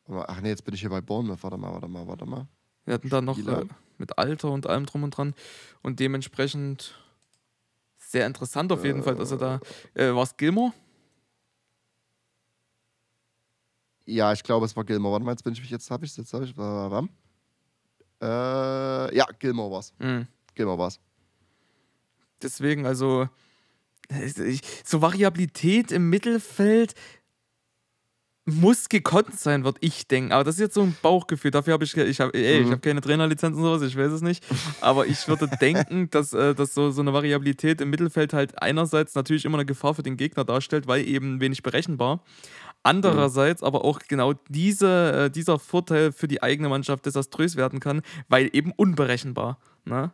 [0.09, 1.43] Ach nee, jetzt bin ich hier bei Bournemouth.
[1.43, 2.47] Warte mal, warte mal, warte mal.
[2.85, 3.65] Wir hatten da noch äh,
[3.97, 5.33] mit Alter und allem drum und dran.
[5.81, 6.93] Und dementsprechend
[7.97, 9.59] sehr interessant auf jeden Fall, dass er da.
[9.93, 10.71] Äh, war es Gilmore?
[14.05, 15.13] Ja, ich glaube, es war Gilmore.
[15.13, 17.09] Warte mal, jetzt bin ich mich, jetzt habe ich es, jetzt habe ich es.
[18.21, 19.93] Äh, ja, Gilmore war's.
[19.99, 20.27] Mhm.
[20.55, 20.99] Gilmore war's.
[22.41, 23.27] Deswegen, also.
[24.07, 26.93] es- ich- So Variabilität im Mittelfeld
[28.49, 30.31] muss gekonnt sein, würde ich denken.
[30.31, 31.51] Aber das ist jetzt so ein Bauchgefühl.
[31.51, 32.71] Dafür habe ich, ich habe, ey, ich Mhm.
[32.71, 34.43] habe keine Trainerlizenz und sowas, ich weiß es nicht.
[34.81, 39.15] Aber ich würde denken, dass, äh, dass so, so eine Variabilität im Mittelfeld halt einerseits
[39.15, 42.23] natürlich immer eine Gefahr für den Gegner darstellt, weil eben wenig berechenbar.
[42.83, 48.01] Andererseits aber auch genau diese, äh, dieser Vorteil für die eigene Mannschaft desaströs werden kann,
[48.29, 49.59] weil eben unberechenbar.
[49.83, 50.11] Ne?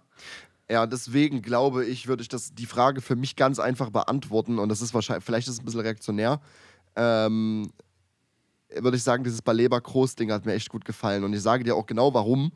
[0.71, 4.69] Ja, deswegen glaube ich, würde ich das, die Frage für mich ganz einfach beantworten und
[4.69, 6.41] das ist wahrscheinlich, vielleicht ist es ein bisschen reaktionär.
[6.95, 7.71] Ähm,
[8.81, 11.85] würde ich sagen, dieses Baleba-Kroos-Ding hat mir echt gut gefallen und ich sage dir auch
[11.85, 12.51] genau warum.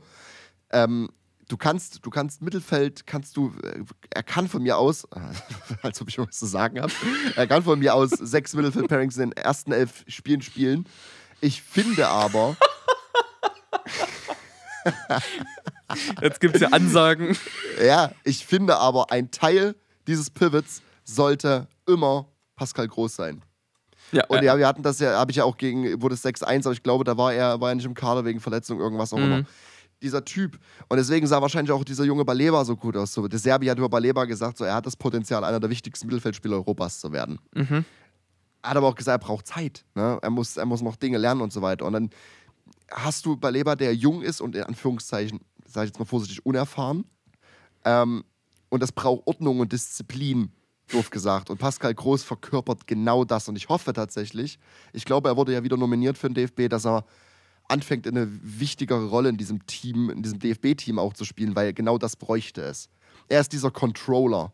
[0.72, 1.10] Ähm,
[1.48, 5.08] du kannst, du kannst Mittelfeld, kannst du, äh, er kann von mir aus,
[5.82, 6.92] als ob ich was zu sagen habe,
[7.36, 10.86] er kann von mir aus sechs Mittelfeld-Pairings in den ersten elf Spielen spielen.
[11.40, 12.58] Ich finde aber,
[16.22, 17.38] Jetzt gibt es ja Ansagen.
[17.84, 19.76] Ja, ich finde aber, ein Teil
[20.08, 23.44] dieses Pivots sollte immer Pascal Groß sein.
[24.12, 26.66] Ja, Und ja, wir hatten das ja, habe ich ja auch gegen, wurde es 6-1,
[26.66, 29.18] aber ich glaube, da war er, war er nicht im Kader wegen Verletzung, irgendwas auch
[29.18, 29.24] Mhm.
[29.24, 29.44] immer.
[30.04, 30.60] Dieser Typ.
[30.90, 33.14] Und deswegen sah wahrscheinlich auch dieser junge Baleba so gut aus.
[33.14, 36.06] So, der Serbi hat über Baleba gesagt, so, er hat das Potenzial, einer der wichtigsten
[36.06, 37.40] Mittelfeldspieler Europas zu werden.
[37.56, 37.84] Mhm.
[38.62, 39.86] Er hat aber auch gesagt, er braucht Zeit.
[39.96, 40.20] Ne?
[40.22, 41.86] Er, muss, er muss noch Dinge lernen und so weiter.
[41.86, 42.10] Und dann
[42.92, 47.04] hast du Baleba, der jung ist und in Anführungszeichen, sage ich jetzt mal vorsichtig, unerfahren.
[47.84, 48.24] Ähm,
[48.70, 50.52] und das braucht Ordnung und Disziplin,
[50.92, 51.50] doof gesagt.
[51.50, 53.48] Und Pascal Groß verkörpert genau das.
[53.50, 54.60] Und ich hoffe tatsächlich,
[54.94, 57.06] ich glaube, er wurde ja wieder nominiert für den DFB, dass er
[57.68, 61.98] anfängt, eine wichtigere Rolle in diesem Team, in diesem DFB-Team auch zu spielen, weil genau
[61.98, 62.90] das bräuchte es.
[63.28, 64.54] Er ist dieser Controller.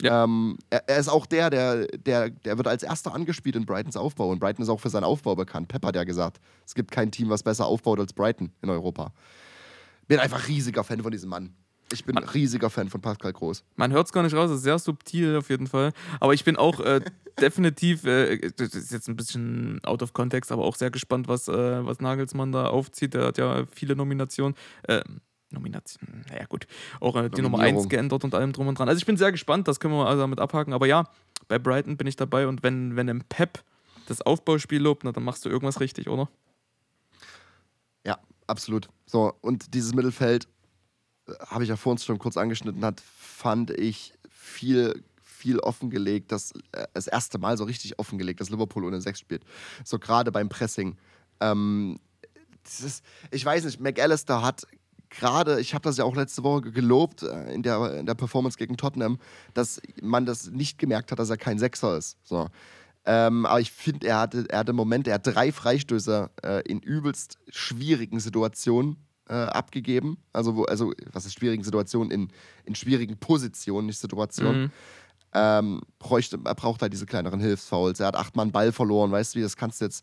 [0.00, 0.24] Ja.
[0.24, 3.96] Ähm, er, er ist auch der, der, der, der wird als erster angespielt in Brightons
[3.96, 4.30] Aufbau.
[4.30, 5.68] Und Brighton ist auch für seinen Aufbau bekannt.
[5.68, 9.12] Pep hat ja gesagt, es gibt kein Team, was besser aufbaut als Brighton in Europa.
[10.06, 11.54] Bin einfach riesiger Fan von diesem Mann.
[11.92, 13.64] Ich bin riesiger Fan von Pascal Groß.
[13.76, 15.92] Man hört es gar nicht raus, ist sehr subtil auf jeden Fall.
[16.20, 17.00] Aber ich bin auch äh,
[17.40, 21.48] definitiv, äh, das ist jetzt ein bisschen out of context, aber auch sehr gespannt, was,
[21.48, 23.14] äh, was Nagelsmann da aufzieht.
[23.14, 24.54] Der hat ja viele Nominationen.
[24.82, 25.02] Äh,
[25.50, 26.66] Nomination, naja gut,
[27.00, 27.84] auch äh, die Nummer Nominierung.
[27.84, 28.86] 1 geändert und allem drum und dran.
[28.86, 30.74] Also ich bin sehr gespannt, das können wir also damit abhaken.
[30.74, 31.04] Aber ja,
[31.48, 33.62] bei Brighton bin ich dabei und wenn, wenn im Pep
[34.08, 36.28] das Aufbauspiel lobt, na, dann machst du irgendwas richtig, oder?
[38.06, 38.88] Ja, absolut.
[39.06, 40.48] So, und dieses Mittelfeld,
[41.48, 46.86] habe ich ja vorhin schon kurz angeschnitten, hat, fand ich viel, viel offengelegt, das, äh,
[46.94, 49.44] das erste Mal so richtig offengelegt, dass Liverpool ohne Sechs spielt.
[49.84, 50.96] So gerade beim Pressing.
[51.40, 51.98] Ähm,
[52.64, 54.66] ist, ich weiß nicht, McAllister hat
[55.10, 58.58] gerade, ich habe das ja auch letzte Woche gelobt äh, in der, in der Performance
[58.58, 59.18] gegen Tottenham,
[59.54, 62.18] dass man das nicht gemerkt hat, dass er kein Sechser ist.
[62.24, 62.48] So.
[63.06, 66.80] Ähm, aber ich finde, er hatte, er hatte Momente, er hat drei Freistöße äh, in
[66.80, 68.96] übelst schwierigen Situationen
[69.28, 70.18] äh, abgegeben.
[70.32, 72.10] Also, wo, also, was ist schwierigen Situationen?
[72.10, 72.28] In,
[72.64, 74.62] in schwierigen Positionen, nicht Situationen.
[74.62, 74.70] Mhm.
[75.34, 78.00] Ähm, bräuchte, er braucht halt diese kleineren Hilfsfouls.
[78.00, 80.02] Er hat achtmal einen Ball verloren, weißt du, wie das kannst du jetzt.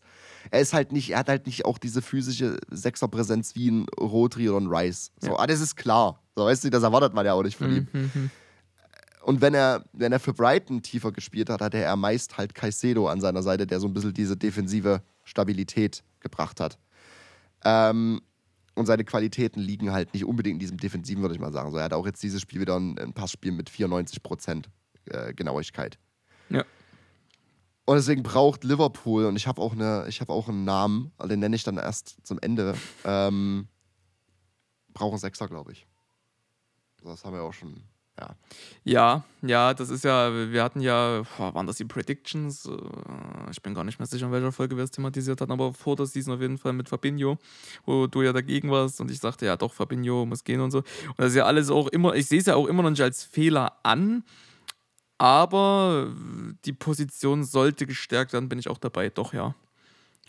[0.52, 4.48] Er ist halt nicht, er hat halt nicht auch diese physische Sechserpräsenz wie ein Rotri
[4.48, 5.10] oder ein Rice.
[5.20, 5.38] So, Ja.
[5.40, 6.22] ah, das ist klar.
[6.36, 7.88] So, weißt du, das erwartet man ja auch nicht von ihm.
[7.92, 8.30] Mhm, mhm.
[9.24, 13.08] Und wenn er, wenn er für Brighton tiefer gespielt hat, hatte er meist halt Caicedo
[13.08, 16.78] an seiner Seite, der so ein bisschen diese defensive Stabilität gebracht hat.
[17.64, 18.20] Ähm,
[18.76, 21.70] und seine Qualitäten liegen halt nicht unbedingt in diesem Defensiven, würde ich mal sagen.
[21.70, 24.64] So, er hat auch jetzt dieses Spiel wieder ein, ein Passspiel mit 94%
[25.06, 25.98] äh, Genauigkeit.
[26.50, 26.64] Ja.
[27.86, 31.40] Und deswegen braucht Liverpool, und ich habe auch, eine, ich hab auch einen Namen, den
[31.40, 33.68] nenne ich dann erst zum Ende, ähm,
[34.92, 35.86] brauchen Sechser, glaube ich.
[37.02, 37.82] Das haben wir auch schon,
[38.18, 38.36] ja.
[38.84, 42.66] Ja, ja, das ist ja, wir hatten ja, waren das die Predictions?
[42.66, 45.72] Äh, Ich bin gar nicht mehr sicher, in welcher Folge wir es thematisiert hatten, aber
[45.74, 47.38] vor der Season auf jeden Fall mit Fabinho,
[47.84, 50.78] wo du ja dagegen warst und ich sagte, ja doch, Fabinho muss gehen und so.
[50.78, 53.02] Und das ist ja alles auch immer, ich sehe es ja auch immer noch nicht
[53.02, 54.24] als Fehler an,
[55.18, 56.12] aber
[56.64, 59.54] die Position sollte gestärkt werden, bin ich auch dabei, doch, ja.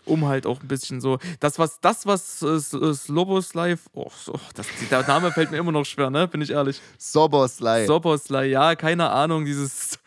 [0.08, 4.10] Um halt auch ein bisschen so, das was, das was äh, äh, Slobos Live, oh,
[4.16, 6.80] so, das, der Name fällt mir immer noch schwer, ne, bin ich ehrlich.
[6.96, 7.86] Soboslai.
[7.86, 9.98] Soboslai, ja, keine Ahnung, dieses.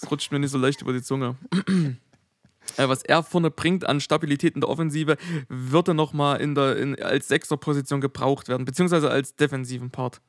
[0.00, 1.36] Das rutscht mir nicht so leicht über die Zunge.
[2.78, 7.00] Äh, Was er vorne bringt an Stabilität in der Offensive, würde nochmal in der, in,
[7.00, 10.22] als Sechser-Position gebraucht werden, beziehungsweise als defensiven Part.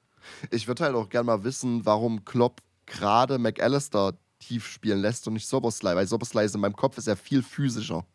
[0.52, 5.34] Ich würde halt auch gerne mal wissen, warum Klopp gerade McAllister tief spielen lässt und
[5.34, 8.06] nicht Soboslai, weil Soboslai ist in meinem Kopf ist er viel physischer.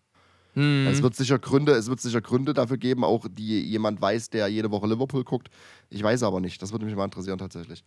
[0.54, 0.86] Hm.
[0.88, 4.48] Es wird sicher Gründe, es wird sicher Gründe dafür geben, auch die jemand weiß, der
[4.48, 5.48] jede Woche Liverpool guckt.
[5.90, 6.60] Ich weiß aber nicht.
[6.60, 7.84] Das würde mich mal interessieren tatsächlich.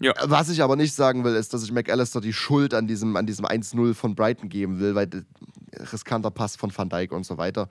[0.00, 0.12] Ja.
[0.24, 3.26] Was ich aber nicht sagen will, ist, dass ich McAllister die Schuld an diesem, an
[3.26, 5.08] diesem 1-0 von Brighton geben will, weil
[5.92, 7.68] riskanter Pass von Van Dijk und so weiter.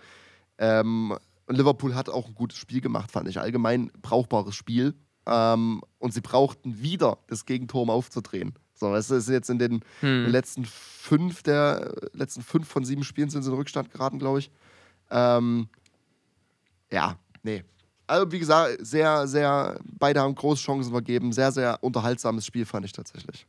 [0.58, 3.40] Ähm, Liverpool hat auch ein gutes Spiel gemacht, fand ich.
[3.40, 4.94] Allgemein brauchbares Spiel.
[5.26, 8.54] Ähm, und sie brauchten wieder das Gegentor, um aufzudrehen.
[8.84, 10.26] So, weißt du, ist jetzt in den, Hm.
[10.28, 14.52] letzten fünf der letzten fünf von sieben Spielen sind sie in Rückstand geraten, glaube ich.
[15.10, 15.70] Ähm,
[16.92, 17.64] ja, nee.
[18.08, 21.32] Also wie gesagt, sehr, sehr, beide haben große Chancen vergeben.
[21.32, 23.48] Sehr, sehr unterhaltsames Spiel fand ich tatsächlich.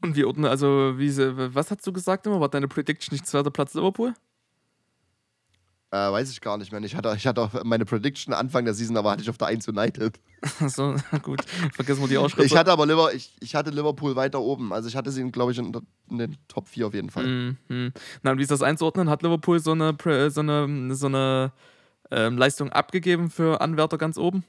[0.00, 2.40] Und wie also, wie was hast du gesagt immer?
[2.40, 4.14] War deine Prediction nicht zweiter Platz Liverpool?
[5.90, 6.82] Äh, weiß ich gar nicht mehr.
[6.82, 9.46] Ich hatte, ich hatte auch meine Prediction Anfang der Season, aber hatte ich auf der
[9.46, 10.20] 1 United.
[10.60, 11.42] Achso, gut.
[11.72, 12.46] Vergessen wir die Ausschrift.
[12.46, 14.72] Ich hatte aber Liver, ich, ich hatte Liverpool weiter oben.
[14.72, 15.72] Also ich hatte sie, glaube ich, in,
[16.10, 17.56] in den Top 4 auf jeden Fall.
[17.68, 17.92] Mhm.
[18.22, 19.08] Na, und wie ist das einzuordnen?
[19.08, 19.96] Hat Liverpool so eine,
[20.30, 21.52] so eine, so eine
[22.10, 24.44] ähm, Leistung abgegeben für Anwärter ganz oben?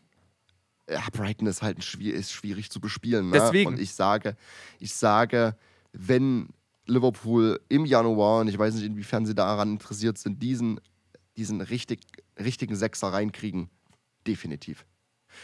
[0.90, 3.30] ja, Brighton ist halt ein schwier ist schwierig zu bespielen.
[3.30, 3.40] Ne?
[3.40, 3.74] Deswegen.
[3.74, 4.36] Und ich sage,
[4.80, 5.56] ich sage,
[5.94, 6.50] wenn
[6.86, 10.80] Liverpool im Januar, und ich weiß nicht, inwiefern sie daran interessiert sind, diesen,
[11.40, 12.02] diesen richtig,
[12.38, 13.70] richtigen Sechser reinkriegen,
[14.28, 14.86] definitiv.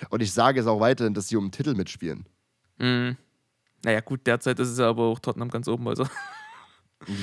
[0.10, 2.26] Und ich sage es auch weiterhin, dass sie um den Titel mitspielen.
[2.78, 3.18] Mhm.
[3.84, 5.88] Naja, gut, derzeit ist es ja aber auch Tottenham ganz oben.
[5.88, 6.06] Also.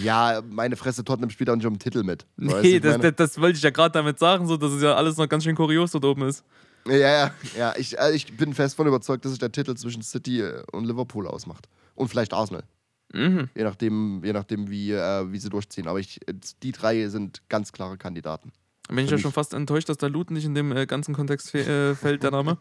[0.04, 2.26] Ja, meine Fresse, Tottenham spielt auch nicht um den Titel mit.
[2.36, 4.94] Weißt Nee, das, das, das wollte ich ja gerade damit sagen, so, dass es ja
[4.94, 6.44] alles noch ganz schön kurios dort oben ist.
[6.86, 7.74] Ja, ja, ja.
[7.76, 10.84] Ich, äh, ich bin fest von überzeugt, dass sich der Titel zwischen City äh, und
[10.84, 11.68] Liverpool ausmacht.
[11.94, 12.64] Und vielleicht Arsenal.
[13.12, 13.48] Mhm.
[13.54, 15.88] Je nachdem, je nachdem wie, äh, wie sie durchziehen.
[15.88, 16.20] Aber ich,
[16.62, 18.52] die drei sind ganz klare Kandidaten.
[18.94, 21.54] Bin ich ja schon fast enttäuscht, dass der Loot nicht in dem äh, ganzen Kontext
[21.54, 22.58] äh, fällt, der Name.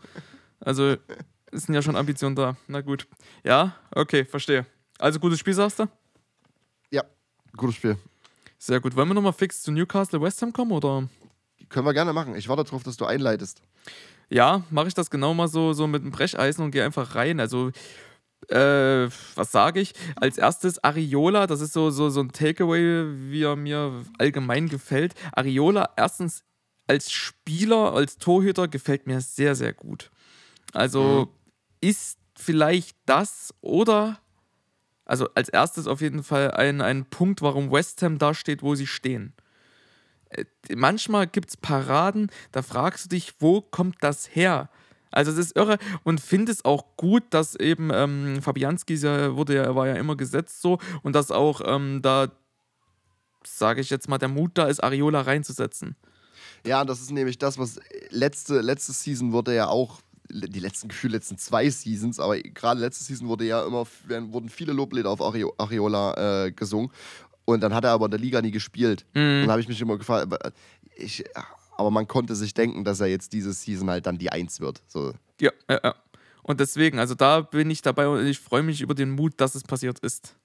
[0.59, 0.95] Also,
[1.51, 2.55] es sind ja schon Ambitionen da.
[2.67, 3.07] Na gut.
[3.43, 4.65] Ja, okay, verstehe.
[4.97, 5.87] Also, gutes Spiel, sagst du?
[6.91, 7.03] Ja,
[7.57, 7.97] gutes Spiel.
[8.57, 8.95] Sehr gut.
[8.95, 11.09] Wollen wir nochmal fix zu Newcastle West Ham kommen, oder?
[11.69, 12.35] Können wir gerne machen.
[12.35, 13.61] Ich warte darauf, dass du einleitest.
[14.29, 17.39] Ja, mache ich das genau mal so, so mit dem Brecheisen und gehe einfach rein.
[17.39, 17.71] Also,
[18.49, 19.93] äh, was sage ich?
[20.15, 25.13] Als erstes Ariola, das ist so, so, so ein Takeaway, wie er mir allgemein gefällt.
[25.33, 26.43] Ariola, erstens
[26.87, 30.11] als Spieler, als Torhüter gefällt mir sehr, sehr gut.
[30.73, 31.33] Also
[31.81, 34.19] ist vielleicht das oder,
[35.05, 38.75] also als erstes auf jeden Fall ein, ein Punkt, warum West Ham da steht, wo
[38.75, 39.33] sie stehen
[40.29, 44.69] Äh, manchmal gibt es Paraden, da fragst du dich, wo kommt das her?
[45.11, 49.75] Also es ist irre und finde es auch gut, dass eben ähm, Fabianski wurde ja,
[49.75, 52.31] war ja immer gesetzt so und dass auch ähm, da,
[53.43, 55.95] sage ich jetzt mal, der Mut da ist, Ariola reinzusetzen.
[56.65, 61.11] Ja, das ist nämlich das, was letzte, letzte Season wurde ja auch, die letzten Gefühl,
[61.11, 65.53] letzten zwei Seasons, aber gerade letzte Season wurde ja immer, wurden viele Loblieder auf Ario,
[65.57, 66.91] Ariola äh, gesungen.
[67.43, 69.05] Und dann hat er aber in der Liga nie gespielt.
[69.41, 70.31] Und da habe ich mich immer gefragt,
[70.95, 71.25] ich,
[71.75, 74.81] aber man konnte sich denken, dass er jetzt diese Season halt dann die Eins wird.
[74.87, 75.13] So.
[75.39, 75.95] Ja, ja, ja.
[76.43, 79.55] Und deswegen, also da bin ich dabei und ich freue mich über den Mut, dass
[79.55, 80.35] es passiert ist.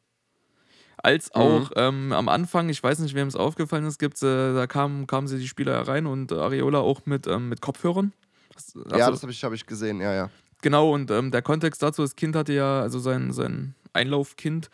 [0.98, 4.66] Als auch ähm, am Anfang, ich weiß nicht, wem es aufgefallen ist, gibt's, äh, da
[4.66, 8.12] kamen, kamen sie die Spieler herein und äh, Ariola auch mit, ähm, mit Kopfhörern.
[8.54, 10.30] Hast- hast ja, das habe ich, hab ich gesehen, ja, ja.
[10.62, 14.70] Genau, und ähm, der Kontext dazu, das Kind hatte ja, also sein, sein Einlaufkind,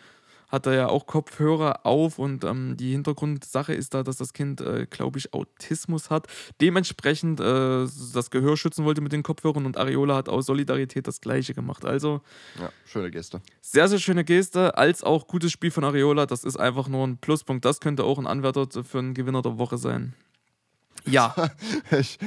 [0.52, 4.86] hatte ja auch Kopfhörer auf und ähm, die Hintergrundsache ist da, dass das Kind, äh,
[4.88, 6.26] glaube ich, Autismus hat.
[6.60, 11.20] Dementsprechend äh, das Gehör schützen wollte mit den Kopfhörern und Ariola hat aus Solidarität das
[11.22, 11.84] Gleiche gemacht.
[11.86, 12.20] Also
[12.60, 13.40] Ja, schöne Geste.
[13.62, 16.26] sehr, sehr schöne Geste, als auch gutes Spiel von Ariola.
[16.26, 17.64] Das ist einfach nur ein Pluspunkt.
[17.64, 20.14] Das könnte auch ein Anwärter für einen Gewinner der Woche sein.
[21.06, 21.34] Ja.
[21.90, 22.18] Ich,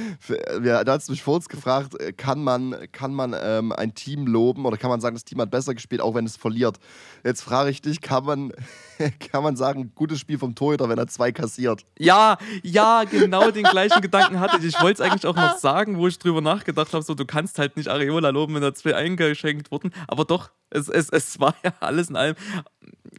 [0.62, 3.94] ja, da hast du mich vor uns gefragt, äh, kann man, kann man ähm, ein
[3.94, 6.78] Team loben oder kann man sagen, das Team hat besser gespielt, auch wenn es verliert?
[7.24, 8.52] Jetzt frage ich dich, kann man,
[9.32, 11.84] kann man sagen, gutes Spiel vom Torhüter, wenn er zwei kassiert?
[11.98, 14.66] Ja, ja, genau den gleichen Gedanken hatte ich.
[14.66, 17.58] Ich wollte es eigentlich auch noch sagen, wo ich drüber nachgedacht habe, so du kannst
[17.58, 21.54] halt nicht Areola loben, wenn da zwei eingeschenkt wurden, aber doch, es, es, es war
[21.64, 22.36] ja alles in allem,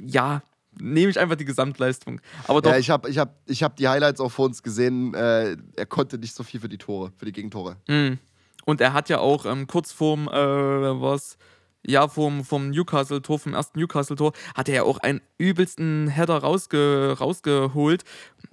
[0.01, 0.41] ja,
[0.80, 2.21] nehme ich einfach die Gesamtleistung.
[2.47, 2.71] Aber doch.
[2.71, 5.13] Ja, ich habe ich hab, ich hab die Highlights auch vor uns gesehen.
[5.13, 7.78] Äh, er konnte nicht so viel für die Tore, für die Gegentore.
[7.88, 8.19] Mhm.
[8.65, 11.38] Und er hat ja auch ähm, kurz vorm, äh, was,
[11.86, 17.15] ja, vom, vom Newcastle-Tor, vom ersten Newcastle-Tor, hat er ja auch einen übelsten Header rausge,
[17.17, 18.03] rausgeholt.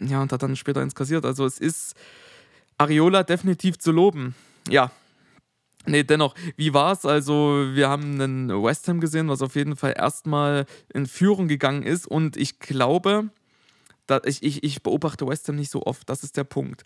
[0.01, 1.25] Ja, und hat dann später ins kassiert.
[1.25, 1.95] Also es ist
[2.79, 4.35] Areola definitiv zu loben.
[4.69, 4.93] Ja,
[5.87, 7.05] Nee, dennoch, wie war es?
[7.05, 11.83] Also, wir haben einen West Ham gesehen, was auf jeden Fall erstmal in Führung gegangen
[11.83, 12.07] ist.
[12.07, 13.31] Und ich glaube,
[14.25, 16.85] ich, ich, ich beobachte West Ham nicht so oft, das ist der Punkt.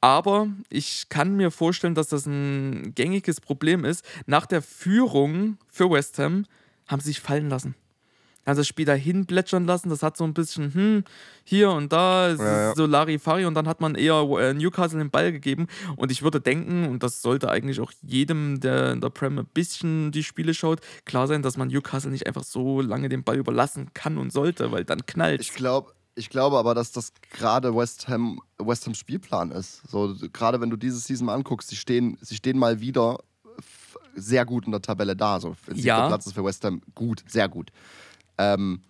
[0.00, 4.04] Aber ich kann mir vorstellen, dass das ein gängiges Problem ist.
[4.26, 6.44] Nach der Führung für West Ham
[6.86, 7.74] haben sie sich fallen lassen
[8.46, 9.88] haben das Spiel dahin plätschern lassen.
[9.88, 11.04] Das hat so ein bisschen, hm,
[11.44, 12.74] hier und da, ja, ja.
[12.74, 15.66] so Larifari und dann hat man eher äh, Newcastle den Ball gegeben.
[15.96, 19.46] Und ich würde denken, und das sollte eigentlich auch jedem, der in der Prem ein
[19.46, 23.36] bisschen die Spiele schaut, klar sein, dass man Newcastle nicht einfach so lange den Ball
[23.36, 27.74] überlassen kann und sollte, weil dann knallt Ich glaube, ich glaube aber, dass das gerade
[27.74, 29.82] West Ham West Hams Spielplan ist.
[29.88, 33.18] So gerade wenn du diese Season mal anguckst, sie stehen, sie stehen mal wieder
[34.14, 35.40] sehr gut in der Tabelle da.
[35.40, 36.06] So, ja.
[36.06, 37.70] Platz ist für West Ham gut, sehr gut.
[38.38, 38.80] Ähm,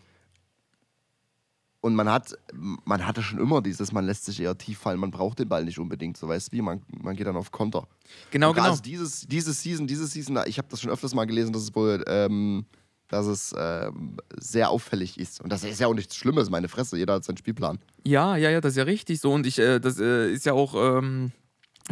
[1.85, 5.11] und man hat, man hatte schon immer dieses, man lässt sich eher tief fallen, man
[5.11, 7.87] braucht den Ball nicht unbedingt, so weißt du wie, man, man geht dann auf Konter.
[8.31, 8.71] Genau, und genau.
[8.71, 11.75] Also dieses, dieses Season, dieses Season, ich habe das schon öfters mal gelesen, dass es
[11.75, 12.65] wohl, ähm,
[13.09, 15.43] dass es ähm, sehr auffällig ist.
[15.43, 17.79] Und das ist ja auch nichts Schlimmes, meine Fresse, jeder hat seinen Spielplan.
[18.07, 19.33] Ja, ja, ja, das ist ja richtig so.
[19.33, 20.75] Und ich, äh, das äh, ist ja auch.
[20.75, 21.33] Ähm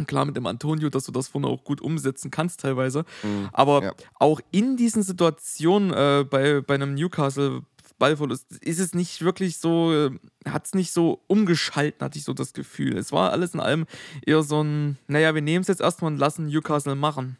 [0.07, 3.05] Klar mit dem Antonio, dass du das vorne auch gut umsetzen kannst teilweise.
[3.21, 3.93] Mhm, Aber ja.
[4.15, 7.61] auch in diesen Situationen äh, bei, bei einem Newcastle
[7.99, 10.11] Ballverlust ist es nicht wirklich so, äh,
[10.45, 12.97] hat es nicht so umgeschalten, hatte ich so das Gefühl.
[12.97, 13.85] Es war alles in allem
[14.25, 17.37] eher so ein, naja, wir nehmen es jetzt erstmal und lassen Newcastle machen.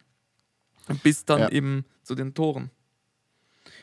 [1.02, 1.50] Bis dann ja.
[1.50, 2.70] eben zu den Toren.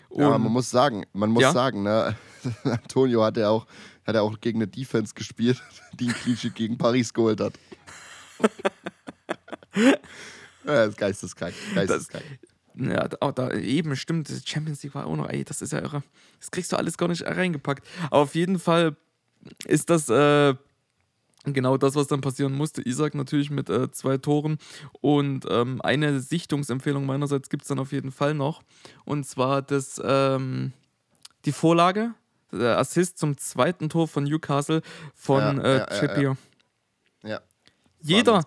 [0.08, 1.52] Und, ja, man muss sagen, man muss ja?
[1.52, 2.16] sagen, ne,
[2.64, 3.66] Antonio hat ja auch,
[4.06, 5.62] hat ja auch gegen eine Defense gespielt,
[6.00, 7.54] die ein Clean gegen Paris geholt hat.
[9.74, 9.92] ja,
[10.64, 11.54] das ist geisteskrank.
[11.74, 12.24] geisteskrank.
[12.40, 14.30] Das, ja, da, da, eben, stimmt.
[14.44, 16.02] Champions League war auch noch, ey, das ist ja irre.
[16.38, 17.86] Das kriegst du alles gar nicht reingepackt.
[18.06, 18.96] Aber auf jeden Fall
[19.66, 20.54] ist das äh,
[21.44, 22.82] genau das, was dann passieren musste.
[22.82, 24.58] Isaac natürlich mit äh, zwei Toren
[25.00, 28.62] und ähm, eine Sichtungsempfehlung meinerseits gibt es dann auf jeden Fall noch.
[29.04, 30.72] Und zwar das, ähm,
[31.44, 32.14] die Vorlage,
[32.52, 34.82] der Assist zum zweiten Tor von Newcastle
[35.14, 36.36] von ja, äh, ja.
[37.22, 37.40] Ja, ja
[38.02, 38.44] jeder,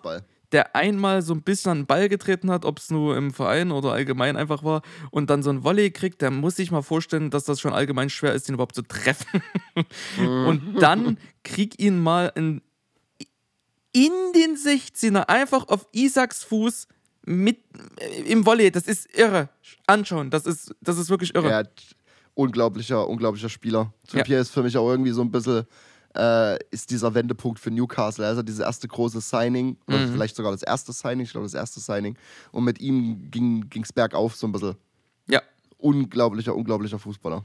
[0.52, 3.72] der einmal so ein bisschen an den Ball getreten hat, ob es nur im Verein
[3.72, 7.30] oder allgemein einfach war, und dann so ein Volley kriegt, der muss sich mal vorstellen,
[7.30, 9.42] dass das schon allgemein schwer ist, ihn überhaupt zu treffen.
[10.16, 10.46] Mhm.
[10.46, 12.62] und dann krieg ihn mal in,
[13.92, 16.86] in den 16er, einfach auf Isaks Fuß
[17.26, 17.58] mit
[17.98, 18.70] äh, im Volley.
[18.70, 19.48] Das ist irre.
[19.86, 21.50] Anschauen, das ist, das ist wirklich irre.
[21.50, 21.62] Ja,
[22.34, 23.92] unglaublicher, unglaublicher Spieler.
[24.06, 24.42] Trippier ja.
[24.42, 25.66] ist für mich auch irgendwie so ein bisschen
[26.16, 28.26] äh, ist dieser Wendepunkt für Newcastle.
[28.26, 30.12] Also dieses erste große Signing, oder mhm.
[30.12, 32.16] vielleicht sogar das erste Signing, ich glaube das erste Signing.
[32.52, 34.76] Und mit ihm ging es bergauf so ein bisschen.
[35.28, 35.42] Ja.
[35.78, 37.44] Unglaublicher, unglaublicher Fußballer.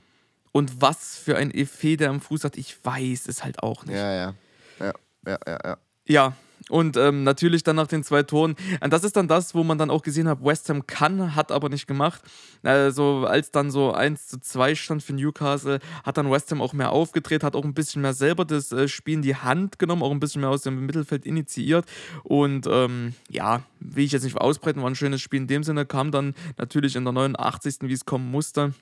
[0.52, 3.96] Und was für ein Effet der am Fuß hat, ich weiß es halt auch nicht.
[3.96, 4.34] Ja, ja.
[4.80, 4.94] Ja,
[5.26, 5.60] ja, ja.
[5.64, 6.34] Ja, ja
[6.70, 8.56] und ähm, natürlich dann nach den zwei Toren.
[8.82, 11.52] Und das ist dann das, wo man dann auch gesehen hat, West Ham kann, hat
[11.52, 12.22] aber nicht gemacht.
[12.64, 16.74] Also als dann so 1 zu 2 stand für Newcastle, hat dann West Ham auch
[16.74, 20.04] mehr aufgedreht, hat auch ein bisschen mehr selber das äh, Spiel in die Hand genommen,
[20.04, 21.86] auch ein bisschen mehr aus dem Mittelfeld initiiert.
[22.24, 25.86] Und ähm, ja, will ich jetzt nicht ausbreiten, war ein schönes Spiel in dem Sinne,
[25.86, 27.78] kam dann natürlich in der 89.
[27.82, 28.74] wie es kommen musste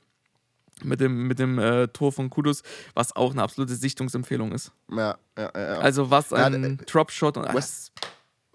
[0.83, 2.63] mit dem, mit dem äh, Tor von Kudus,
[2.93, 4.71] was auch eine absolute Sichtungsempfehlung ist.
[4.91, 5.79] Ja, ja, ja.
[5.79, 7.91] Also was ein ja, äh, Dropshot und West,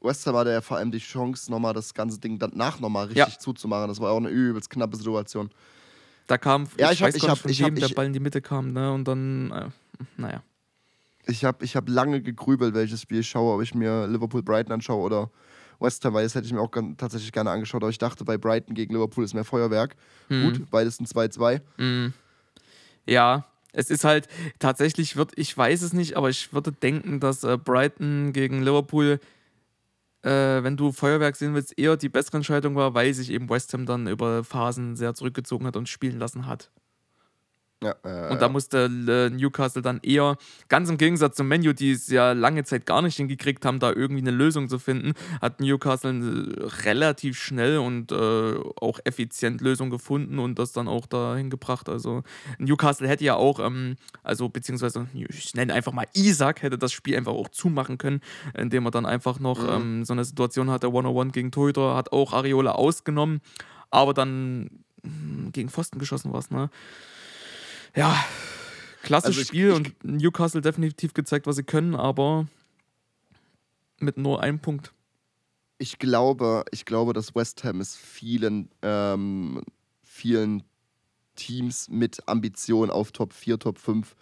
[0.01, 3.35] West Ham hatte ja vor allem die Chance, nochmal das ganze Ding danach nochmal richtig
[3.35, 3.39] ja.
[3.39, 3.89] zuzumachen.
[3.89, 5.51] Das war auch eine übelst knappe Situation.
[6.27, 8.13] Da kam, ja, ich, ich weiß hab, gar nicht, von ich hab, der Ball in
[8.13, 8.93] die Mitte kam, ne?
[8.93, 9.69] Und dann, äh,
[10.17, 10.43] naja.
[11.27, 14.73] Ich habe ich hab lange gegrübelt, welches Spiel ich schaue, ob ich mir Liverpool Brighton
[14.73, 15.31] anschaue oder
[15.83, 18.39] West Ham, weil das hätte ich mir auch tatsächlich gerne angeschaut, aber ich dachte, bei
[18.39, 19.97] Brighton gegen Liverpool ist mehr Feuerwerk.
[20.29, 20.45] Mhm.
[20.45, 21.61] Gut, beides ein 2-2.
[21.77, 22.13] Mhm.
[23.07, 24.29] Ja, es ist halt
[24.59, 29.19] tatsächlich, wird, ich weiß es nicht, aber ich würde denken, dass äh, Brighton gegen Liverpool,
[30.23, 33.73] äh, wenn du Feuerwerk sehen willst, eher die bessere Entscheidung war, weil sich eben West
[33.73, 36.71] Ham dann über Phasen sehr zurückgezogen hat und spielen lassen hat.
[37.83, 40.37] Ja, äh, Und da musste äh, Newcastle dann eher,
[40.69, 43.91] ganz im Gegensatz zum Menu, die es ja lange Zeit gar nicht hingekriegt haben, da
[43.93, 49.91] irgendwie eine Lösung zu finden, hat Newcastle äh, relativ schnell und äh, auch effizient Lösung
[49.91, 51.89] gefunden und das dann auch dahin gebracht.
[51.89, 52.23] Also
[52.59, 57.17] Newcastle hätte ja auch, ähm, also beziehungsweise ich nenne einfach mal Isaac, hätte das Spiel
[57.17, 58.21] einfach auch zumachen können,
[58.57, 59.69] indem er dann einfach noch Mhm.
[59.71, 63.41] ähm, so eine Situation hatte, 101 gegen Torhüter, hat auch Areola ausgenommen,
[63.91, 64.71] aber dann
[65.03, 66.71] mh, gegen Pfosten geschossen war es, ne?
[67.95, 68.25] Ja,
[69.03, 72.47] klasse Also Spiel ich- und Newcastle definitiv gezeigt, was sie können, aber
[73.99, 74.93] mit nur einem Punkt.
[75.79, 79.63] ich glaube, ich glaube, dass West Ham es vielen, ähm,
[80.05, 80.63] vielen
[81.35, 84.15] Teams mit Ambition auf Top 4, Top 5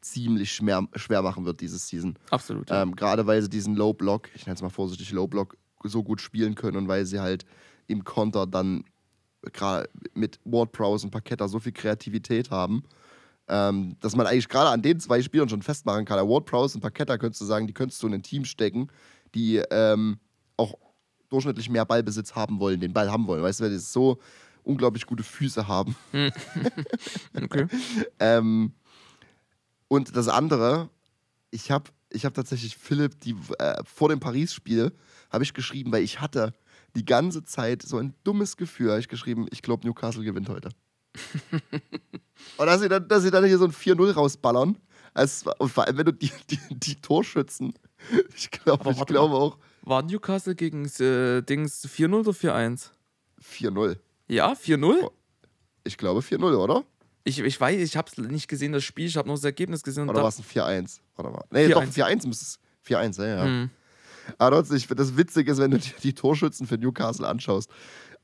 [0.00, 2.18] ziemlich schwer, schwer machen wird dieses Season.
[2.30, 2.70] Absolut.
[2.70, 2.82] Ja.
[2.82, 6.02] Ähm, Gerade weil sie diesen Low Block, ich nenne es mal vorsichtig Low Block, so
[6.02, 7.44] gut spielen können und weil sie halt
[7.86, 8.84] im Konter dann
[9.52, 12.82] gerade mit Ward Prowse und Parketta so viel Kreativität haben,
[13.48, 16.18] ähm, dass man eigentlich gerade an den zwei Spielern schon festmachen kann.
[16.28, 18.88] Ward Prowse und Parketta könntest du sagen, die könntest du in ein Team stecken,
[19.34, 20.18] die ähm,
[20.56, 20.74] auch
[21.28, 23.42] durchschnittlich mehr Ballbesitz haben wollen, den Ball haben wollen.
[23.42, 24.18] Weißt du, weil die so
[24.62, 25.96] unglaublich gute Füße haben.
[27.34, 27.66] Okay.
[28.18, 28.72] Ähm,
[29.88, 30.88] und das andere,
[31.50, 34.92] ich habe ich hab tatsächlich Philipp die, äh, vor dem Paris-Spiel
[35.30, 36.54] habe ich geschrieben, weil ich hatte
[36.94, 40.70] die ganze Zeit so ein dummes Gefühl, habe ich geschrieben, ich glaube Newcastle gewinnt heute.
[42.56, 44.76] und dass sie, dann, dass sie dann hier so ein 4-0 rausballern,
[45.14, 47.74] als, und vor allem wenn du die, die, die Torschützen,
[48.36, 52.90] ich glaube ich auch War Newcastle gegen äh, Dings 4-0 oder 4-1?
[53.42, 53.96] 4-0.
[54.28, 55.10] Ja, 4-0?
[55.84, 56.84] Ich glaube 4-0, oder?
[57.24, 59.82] Ich, ich weiß, ich habe es nicht gesehen, das Spiel, ich habe nur das Ergebnis
[59.82, 60.08] gesehen.
[60.08, 61.00] Oder war es ein 4-1?
[61.16, 61.44] Warte mal.
[61.50, 61.70] Nee, 4-1.
[61.70, 62.58] doch, 4-1 müsste es.
[62.88, 63.44] 4-1, ja, ja.
[63.44, 63.70] Hm.
[64.38, 67.70] Aber trotzdem, das witzig ist, wenn du dir die Torschützen für Newcastle anschaust.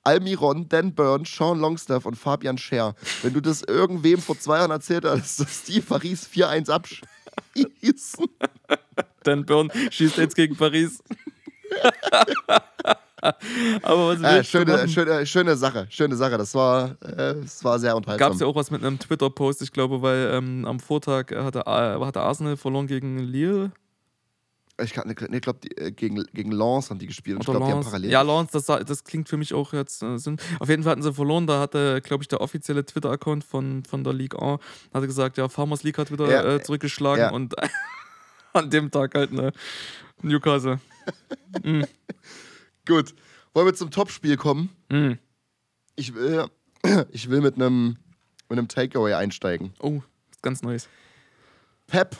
[0.05, 2.95] Almiron, Dan Burn, Sean Longstaff und Fabian Scher.
[3.23, 8.27] Wenn du das irgendwem vor zwei Jahren erzählt hast, dass die Paris 4-1 abschießen.
[9.23, 11.03] Dan Burn schießt jetzt gegen Paris.
[13.83, 16.37] Aber was Äh, schöne, schöne, schöne Sache, schöne Sache.
[16.39, 18.29] Das war, äh, das war sehr unterhaltsam.
[18.29, 21.67] Gab es ja auch was mit einem Twitter-Post, ich glaube, weil ähm, am Vortag hatte,
[21.69, 23.71] A- hatte Arsenal verloren gegen Lille.
[24.83, 27.37] Ich nee, glaub, die, äh, gegen, gegen Lens haben die gespielt.
[27.37, 28.11] Und ich glaube, die haben parallel.
[28.11, 30.39] Ja, Lawrence, das, das klingt für mich auch jetzt äh, Sinn.
[30.59, 31.47] Auf jeden Fall hatten sie verloren.
[31.47, 34.61] Da hatte, glaube ich, der offizielle Twitter-Account von, von der Ligue 1
[34.93, 37.31] hatte gesagt, ja, Farmers League hat wieder Ja, äh, zurückgeschlagen ja.
[37.31, 37.55] und
[38.53, 39.53] an dem Tag halt eine
[40.23, 40.81] Newcastle.
[42.87, 43.15] Gut.
[43.55, 44.71] Wollen wir zum Topspiel kommen?
[44.89, 45.13] Mm.
[45.95, 46.47] Ich will,
[47.11, 47.97] ich will mit einem
[48.53, 49.73] mit einem Takeaway einsteigen.
[49.81, 50.03] Oh,
[50.43, 50.89] ganz nice.
[51.87, 52.17] Pep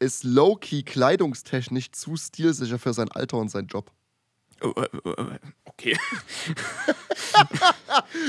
[0.00, 3.92] ist low-key kleidungstechnisch zu stilsicher für sein Alter und seinen Job.
[5.64, 5.96] Okay.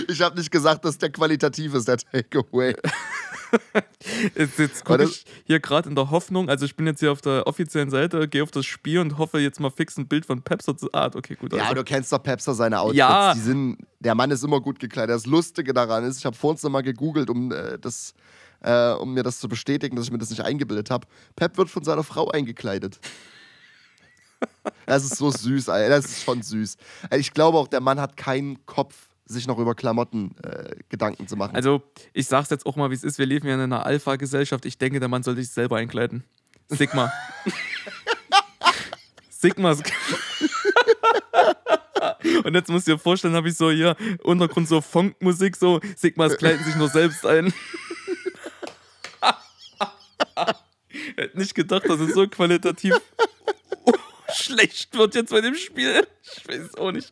[0.08, 2.76] Ich habe nicht gesagt, dass der qualitativ ist, der Takeaway.
[4.36, 7.22] Jetzt, jetzt gucke ich hier gerade in der Hoffnung, also ich bin jetzt hier auf
[7.22, 10.42] der offiziellen Seite, gehe auf das Spiel und hoffe jetzt mal fix ein Bild von
[10.42, 10.90] Pep so zu.
[10.94, 11.54] Ah, okay, gut.
[11.54, 11.76] Ja, also.
[11.76, 12.98] du kennst doch Pepster seine Outfits.
[12.98, 13.34] Ja.
[13.34, 15.16] Die sind, der Mann ist immer gut gekleidet.
[15.16, 18.14] Das Lustige daran ist, ich habe vorhin noch mal gegoogelt, um, äh, das,
[18.62, 21.08] äh, um mir das zu bestätigen, dass ich mir das nicht eingebildet habe.
[21.36, 23.00] Pep wird von seiner Frau eingekleidet.
[24.88, 25.90] Das ist so süß, Alter.
[25.90, 26.78] Das ist schon süß.
[27.16, 31.36] Ich glaube auch, der Mann hat keinen Kopf, sich noch über Klamotten äh, Gedanken zu
[31.36, 31.56] machen.
[31.56, 31.84] Also,
[32.14, 33.20] ich sag's jetzt auch mal, wie es ist.
[33.20, 34.66] Wir leben ja in einer Alpha-Gesellschaft.
[34.66, 36.24] Ich denke, der Mann sollte sich selber einkleiden.
[36.70, 37.12] Sigma.
[39.30, 39.72] Sigma.
[42.44, 46.38] Und jetzt musst du dir vorstellen, habe ich so hier Untergrund so Funkmusik, so Sigmas
[46.38, 47.54] kleiden sich nur selbst ein.
[51.18, 52.94] Hätte nicht gedacht, dass es so qualitativ
[54.34, 56.08] schlecht wird jetzt bei dem Spiel.
[56.24, 57.12] Ich weiß es auch nicht.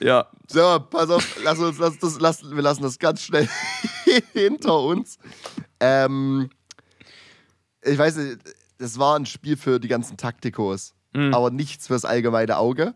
[0.00, 3.48] Ja, So, pass auf, lass uns, lass das, lass, wir lassen das ganz schnell
[4.32, 5.18] hinter uns.
[5.78, 6.50] Ähm,
[7.82, 8.38] ich weiß nicht,
[8.78, 11.34] das war ein Spiel für die ganzen Taktikos, Mhm.
[11.34, 12.94] aber nichts fürs allgemeine Auge.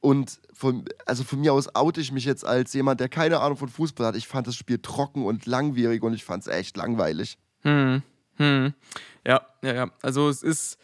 [0.00, 3.56] Und von, also von mir aus oute ich mich jetzt als jemand, der keine Ahnung
[3.56, 4.14] von Fußball hat.
[4.16, 7.38] Ich fand das Spiel trocken und langwierig und ich fand es echt langweilig.
[7.62, 8.02] Hm,
[8.40, 8.72] hm.
[9.26, 9.90] Ja, ja, ja.
[10.00, 10.78] Also es ist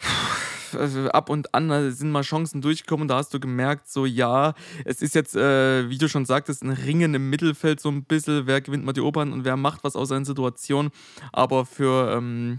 [1.12, 4.54] ab und an sind mal Chancen durchgekommen da hast du gemerkt, so ja,
[4.84, 8.48] es ist jetzt, äh, wie du schon sagtest, ein Ringen im Mittelfeld so ein bisschen,
[8.48, 10.90] wer gewinnt mal die Oberhand und wer macht was aus seiner Situation.
[11.32, 12.58] Aber für, ähm,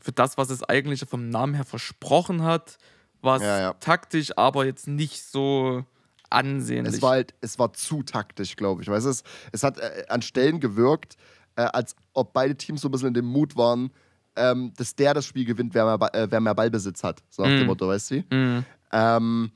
[0.00, 2.78] für das, was es eigentlich vom Namen her versprochen hat,
[3.20, 3.72] war es Ja, ja.
[3.74, 5.84] taktisch, aber jetzt nicht so
[6.30, 6.94] ansehnlich.
[6.94, 8.88] Es war halt, es war zu taktisch, glaube ich.
[8.88, 9.22] Weißt du, es,
[9.52, 11.16] es hat äh, an Stellen gewirkt,
[11.58, 13.90] äh, als ob beide Teams so ein bisschen in dem Mut waren,
[14.36, 17.22] ähm, dass der das Spiel gewinnt, wer mehr, Ba- äh, wer mehr Ballbesitz hat.
[17.28, 17.66] So nach dem Mhm.
[17.66, 18.24] Motto, weißt du?
[18.30, 18.64] Mhm.
[18.92, 19.50] Ähm,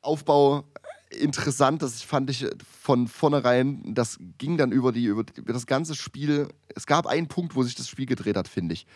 [0.00, 0.64] Aufbau,
[1.10, 2.46] interessant, das fand ich
[2.80, 6.48] von vornherein, das ging dann über, die, über das ganze Spiel.
[6.74, 8.86] Es gab einen Punkt, wo sich das Spiel gedreht hat, finde ich.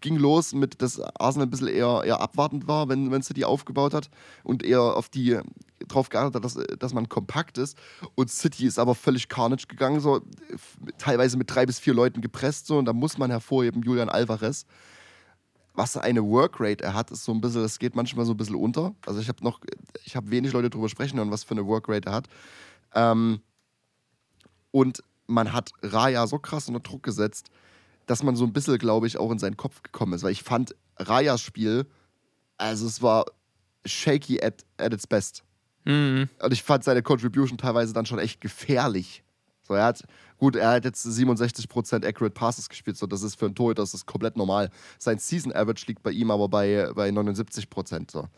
[0.00, 3.94] Ging los mit, dass Arsenal ein bisschen eher, eher abwartend war, wenn, wenn City aufgebaut
[3.94, 4.10] hat
[4.44, 5.38] und eher auf die
[5.88, 7.76] drauf geachtet hat, dass, dass man kompakt ist.
[8.14, 10.20] Und City ist aber völlig carnage gegangen, so
[10.98, 12.66] teilweise mit drei bis vier Leuten gepresst.
[12.66, 14.66] So, und da muss man hervorheben, Julian Alvarez
[15.76, 18.56] was eine Workrate er hat, ist so ein bisschen, das geht manchmal so ein bisschen
[18.56, 18.94] unter.
[19.04, 19.60] Also ich habe noch,
[20.04, 22.28] ich habe wenig Leute drüber sprechen hören, was für eine Workrate er hat.
[22.94, 23.40] Ähm,
[24.70, 27.50] und man hat Raya so krass unter Druck gesetzt,
[28.06, 30.22] dass man so ein bisschen, glaube ich, auch in seinen Kopf gekommen ist.
[30.22, 31.86] Weil ich fand Rayas Spiel,
[32.56, 33.26] also es war
[33.84, 35.44] shaky at, at its best.
[35.84, 36.28] Mhm.
[36.42, 39.22] Und ich fand seine Contribution teilweise dann schon echt gefährlich.
[39.62, 40.04] So, er hat,
[40.38, 43.94] gut, er hat jetzt 67% Accurate Passes gespielt, so das ist für einen Torhüter das
[43.94, 44.70] ist komplett normal.
[44.98, 48.10] Sein Season Average liegt bei ihm aber bei, bei 79%.
[48.10, 48.28] So.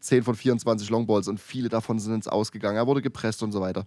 [0.00, 2.76] 10 von 24 Longballs und viele davon sind ins Ausgegangen.
[2.76, 3.84] Er wurde gepresst und so weiter.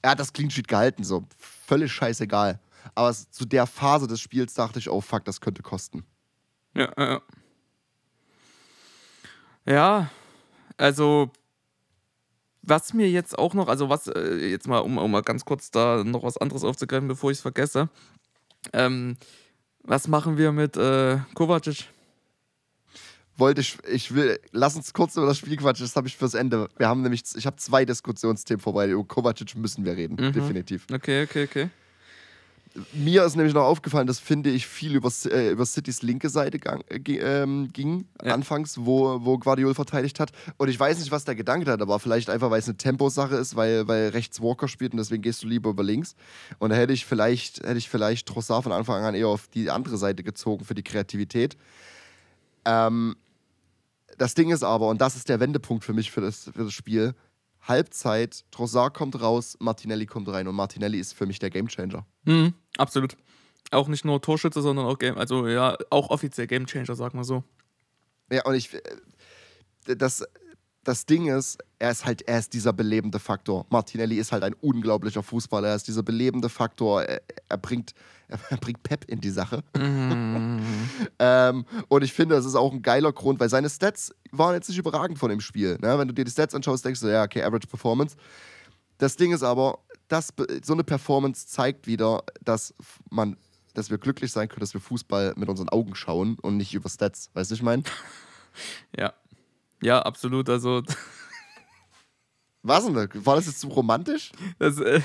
[0.00, 2.58] Er hat das Clean Sheet gehalten, so völlig scheißegal.
[2.94, 6.04] Aber zu der Phase des Spiels dachte ich, oh fuck, das könnte kosten.
[6.74, 7.22] Ja, ja.
[9.66, 10.10] Ja,
[10.78, 11.30] also
[12.62, 15.70] was mir jetzt auch noch, also was, äh, jetzt mal, um, um mal ganz kurz
[15.70, 17.88] da noch was anderes aufzugreifen, bevor ich es vergesse.
[18.72, 19.16] Ähm,
[19.82, 21.86] was machen wir mit äh, Kovacic?
[23.36, 26.34] Wollte ich, ich will, lass uns kurz über das Spiel quatschen, das habe ich fürs
[26.34, 26.68] Ende.
[26.76, 28.88] Wir haben nämlich, ich habe zwei Diskussionsthemen vorbei.
[28.88, 30.32] Über Kovacic müssen wir reden, mhm.
[30.32, 30.86] definitiv.
[30.92, 31.70] Okay, okay, okay.
[32.92, 36.58] Mir ist nämlich noch aufgefallen, dass finde ich viel über, äh, über Citys linke Seite
[36.58, 38.34] gang, äh, ähm, ging, ja.
[38.34, 40.32] anfangs, wo, wo Guardiol verteidigt hat.
[40.56, 43.36] Und ich weiß nicht, was der Gedanke hat, aber vielleicht einfach, weil es eine Temposache
[43.36, 46.14] ist, weil, weil rechts Walker spielt und deswegen gehst du lieber über links.
[46.58, 49.70] Und da hätte ich vielleicht, hätte ich vielleicht Trossard von Anfang an eher auf die
[49.70, 51.56] andere Seite gezogen für die Kreativität.
[52.64, 53.16] Ähm,
[54.18, 56.72] das Ding ist aber, und das ist der Wendepunkt für mich für das, für das
[56.72, 57.14] Spiel,
[57.68, 62.06] Halbzeit, Trossard kommt raus, Martinelli kommt rein und Martinelli ist für mich der Gamechanger.
[62.24, 63.16] Mhm, absolut.
[63.70, 67.44] Auch nicht nur Torschütze, sondern auch Game, also ja, auch offiziell Gamechanger, sag mal so.
[68.32, 70.24] Ja, und ich, äh, das,
[70.88, 73.66] das Ding ist, er ist halt, er ist dieser belebende Faktor.
[73.68, 75.68] Martinelli ist halt ein unglaublicher Fußballer.
[75.68, 77.02] Er ist dieser belebende Faktor.
[77.02, 77.92] Er, er bringt,
[78.28, 79.62] er, bringt Pep in die Sache.
[79.76, 80.60] Mm.
[81.18, 84.70] ähm, und ich finde, das ist auch ein geiler Grund, weil seine Stats waren jetzt
[84.70, 85.76] nicht überragend von dem Spiel.
[85.82, 85.98] Ne?
[85.98, 88.16] Wenn du dir die Stats anschaust, denkst du, ja, okay, Average Performance.
[88.96, 90.32] Das Ding ist aber, das,
[90.64, 92.72] so eine Performance zeigt wieder, dass
[93.10, 93.36] man,
[93.74, 96.88] dass wir glücklich sein können, dass wir Fußball mit unseren Augen schauen und nicht über
[96.88, 97.28] Stats.
[97.34, 97.82] Weißt du, ich meine?
[98.98, 99.12] Ja.
[99.82, 100.48] Ja, absolut.
[100.48, 100.82] Also.
[102.62, 103.08] Was denn?
[103.24, 104.32] War das jetzt zu romantisch?
[104.58, 105.00] Das, äh,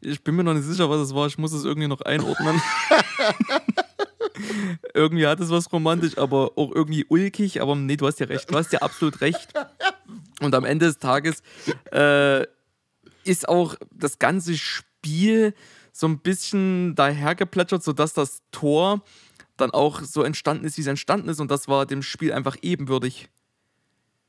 [0.00, 1.28] ich bin mir noch nicht sicher, was es war.
[1.28, 2.60] Ich muss es irgendwie noch einordnen.
[4.94, 7.62] irgendwie hat es was romantisch, aber auch irgendwie ulkig.
[7.62, 8.50] Aber nee, du hast ja recht.
[8.50, 9.52] Du hast ja absolut recht.
[10.40, 11.42] Und am Ende des Tages
[11.92, 12.44] äh,
[13.24, 15.54] ist auch das ganze Spiel
[15.92, 19.02] so ein bisschen dahergeplätschert, sodass das Tor
[19.56, 21.40] dann auch so entstanden ist, wie es entstanden ist.
[21.40, 23.28] Und das war dem Spiel einfach ebenbürtig.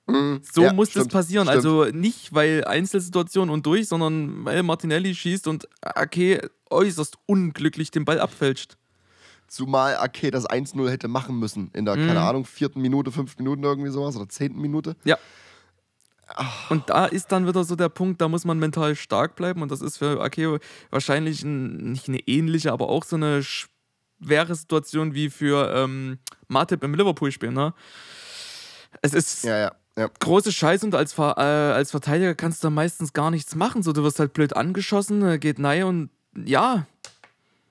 [0.09, 0.41] Mhm.
[0.51, 1.47] So ja, muss stimmt, das passieren.
[1.47, 1.55] Stimmt.
[1.55, 8.05] Also nicht, weil Einzelsituation und durch, sondern weil Martinelli schießt und Ake äußerst unglücklich den
[8.05, 8.77] Ball abfälscht.
[9.47, 11.71] Zumal Ake das 1-0 hätte machen müssen.
[11.73, 12.07] In der, mhm.
[12.07, 14.95] keine Ahnung, vierten Minute, fünften Minuten irgendwie sowas oder zehnten Minute.
[15.03, 15.17] Ja.
[16.27, 16.69] Ach.
[16.69, 19.71] Und da ist dann wieder so der Punkt, da muss man mental stark bleiben und
[19.71, 20.59] das ist für Ake
[20.91, 26.83] wahrscheinlich ein, nicht eine ähnliche, aber auch so eine schwere Situation wie für ähm, Matip
[26.83, 27.51] im Liverpool-Spiel.
[27.51, 27.73] Ne?
[29.01, 29.71] Es ist ja, ja.
[29.99, 30.09] Ja.
[30.19, 33.83] Große Scheiße und als, äh, als Verteidiger kannst du meistens gar nichts machen.
[33.83, 36.09] So, du wirst halt blöd angeschossen, äh, geht nein und
[36.45, 36.87] ja.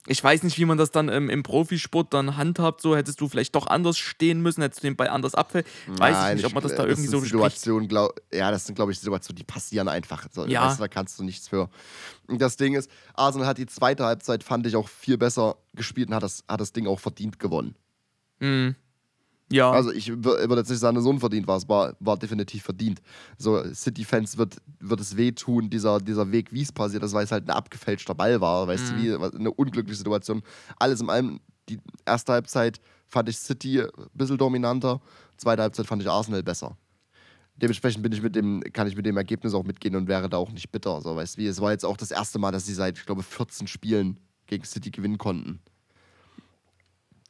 [0.07, 2.83] Ich weiß nicht, wie man das dann ähm, im Profisport dann handhabt.
[2.83, 5.67] So hättest du vielleicht doch anders stehen müssen, hättest du den Ball anders abfällt.
[5.87, 8.75] Weiß Nein, ich nicht, ob man das da irgendwie so Situation, glaub, Ja, das sind,
[8.75, 10.27] glaube ich, Situationen, die passieren einfach.
[10.31, 10.67] So, ja.
[10.67, 11.71] Weißt, da kannst du nichts für.
[12.27, 16.09] Und das Ding ist, Arsenal hat die zweite Halbzeit, fand ich, auch viel besser gespielt
[16.09, 17.75] und hat das, hat das Ding auch verdient gewonnen.
[18.41, 18.77] Mhm.
[19.51, 19.71] Ja.
[19.71, 23.01] Also ich würde jetzt nicht sagen, dass es unverdient war, es war, war definitiv verdient.
[23.39, 27.33] So, City-Fans wird, wird es wehtun, dieser, dieser Weg, wie es passiert ist, weil es
[27.33, 28.97] halt ein abgefälschter Ball war, weißt mhm.
[28.97, 30.43] du, wie eine unglückliche Situation.
[30.79, 35.01] Alles in allem, die erste Halbzeit fand ich City ein bisschen dominanter,
[35.39, 36.77] zweite Halbzeit fand ich Arsenal besser.
[37.57, 40.37] Dementsprechend bin ich mit dem, kann ich mit dem Ergebnis auch mitgehen und wäre da
[40.37, 41.01] auch nicht bitter.
[41.01, 43.07] So, weißt du, wie, es war jetzt auch das erste Mal, dass sie seit, ich
[43.07, 45.61] glaube, 14 Spielen gegen City gewinnen konnten.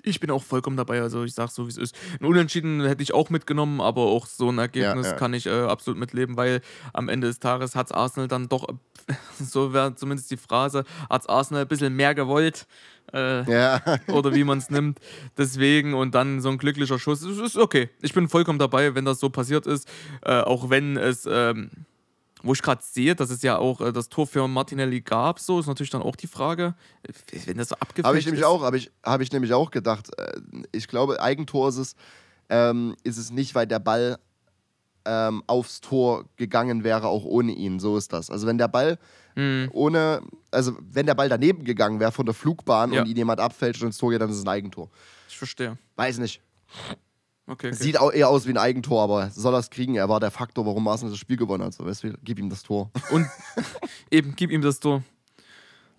[0.09, 1.95] Ich bin auch vollkommen dabei, also ich sag so, wie es ist.
[2.21, 5.19] Ein Unentschieden hätte ich auch mitgenommen, aber auch so ein Ergebnis ja, ja.
[5.19, 6.61] kann ich äh, absolut mitleben, weil
[6.93, 8.67] am Ende des Tages hat Arsenal dann doch,
[9.39, 12.67] so wäre zumindest die Phrase, hat Arsenal ein bisschen mehr gewollt.
[13.13, 13.81] Äh, ja.
[14.09, 14.99] oder wie man es nimmt.
[15.37, 17.23] Deswegen und dann so ein glücklicher Schuss.
[17.23, 17.89] Es ist okay.
[18.03, 19.89] Ich bin vollkommen dabei, wenn das so passiert ist.
[20.23, 21.27] Äh, auch wenn es.
[21.31, 21.71] Ähm,
[22.43, 25.59] wo ich gerade sehe, dass es ja auch äh, das Tor für Martinelli gab, so
[25.59, 26.75] ist natürlich dann auch die Frage,
[27.47, 28.47] wenn das so abgefälscht Habe ich nämlich ist.
[28.47, 30.09] auch, habe ich, hab ich nämlich auch gedacht.
[30.19, 30.41] Äh,
[30.73, 31.95] Ich glaube, Eigentor ist es,
[32.49, 34.19] ähm, ist es nicht, weil der Ball
[35.05, 37.81] ähm, aufs Tor gegangen wäre, auch ohne ihn.
[37.81, 38.31] So ist das.
[38.31, 38.99] Also wenn der Ball
[39.37, 39.69] Mhm.
[39.73, 40.21] ohne,
[40.51, 43.03] also wenn der Ball daneben gegangen wäre von der Flugbahn Ja.
[43.03, 44.91] und ihn jemand abfälscht und ins Tor geht, dann ist es ein Eigentor.
[45.29, 45.79] Ich verstehe.
[45.95, 46.41] Weiß nicht.
[47.49, 47.73] Okay, okay.
[47.73, 49.95] Sieht auch eher aus wie ein Eigentor, aber soll er es kriegen?
[49.95, 51.73] Er war der Faktor, warum Arsenal das Spiel gewonnen hat.
[51.73, 52.91] So, weißt du, gib ihm das Tor.
[53.11, 53.27] Und
[54.11, 55.03] eben, gib ihm das Tor.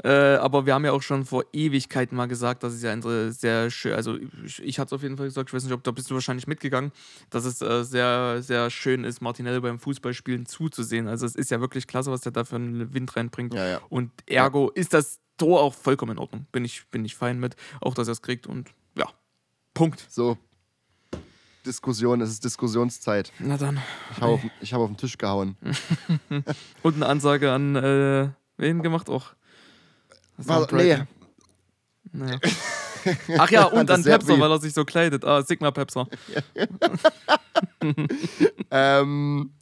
[0.04, 3.34] Äh, aber wir haben ja auch schon vor Ewigkeiten mal gesagt, dass es ja eine
[3.34, 5.84] sehr schön, also ich, ich hatte es auf jeden Fall gesagt, ich weiß nicht, ob
[5.84, 6.94] da bist du wahrscheinlich mitgegangen,
[7.30, 11.10] dass es äh, sehr, sehr schön ist, Martinelli beim Fußballspielen zuzusehen.
[11.10, 13.54] Also es ist ja wirklich klasse, was der da für einen Wind reinbringt.
[13.54, 13.82] Ja, ja.
[13.90, 16.46] Und ergo ist das Tor auch vollkommen in Ordnung.
[16.54, 19.08] Bin ich, bin ich fein mit, auch dass er es kriegt und ja,
[19.74, 20.06] Punkt.
[20.10, 20.38] So.
[21.66, 23.32] Diskussion, es ist Diskussionszeit.
[23.40, 23.82] Na dann.
[24.12, 25.58] Ich habe auf, hab auf den Tisch gehauen.
[26.84, 29.34] Und eine Ansage an äh, wen gemacht auch?
[30.38, 31.04] War nee,
[32.12, 32.40] Naja.
[33.38, 35.24] Ach ja, und an Pepser, weil er sich so kleidet.
[35.24, 36.08] Ah, Sigma Pepser.
[38.72, 39.54] Ähm,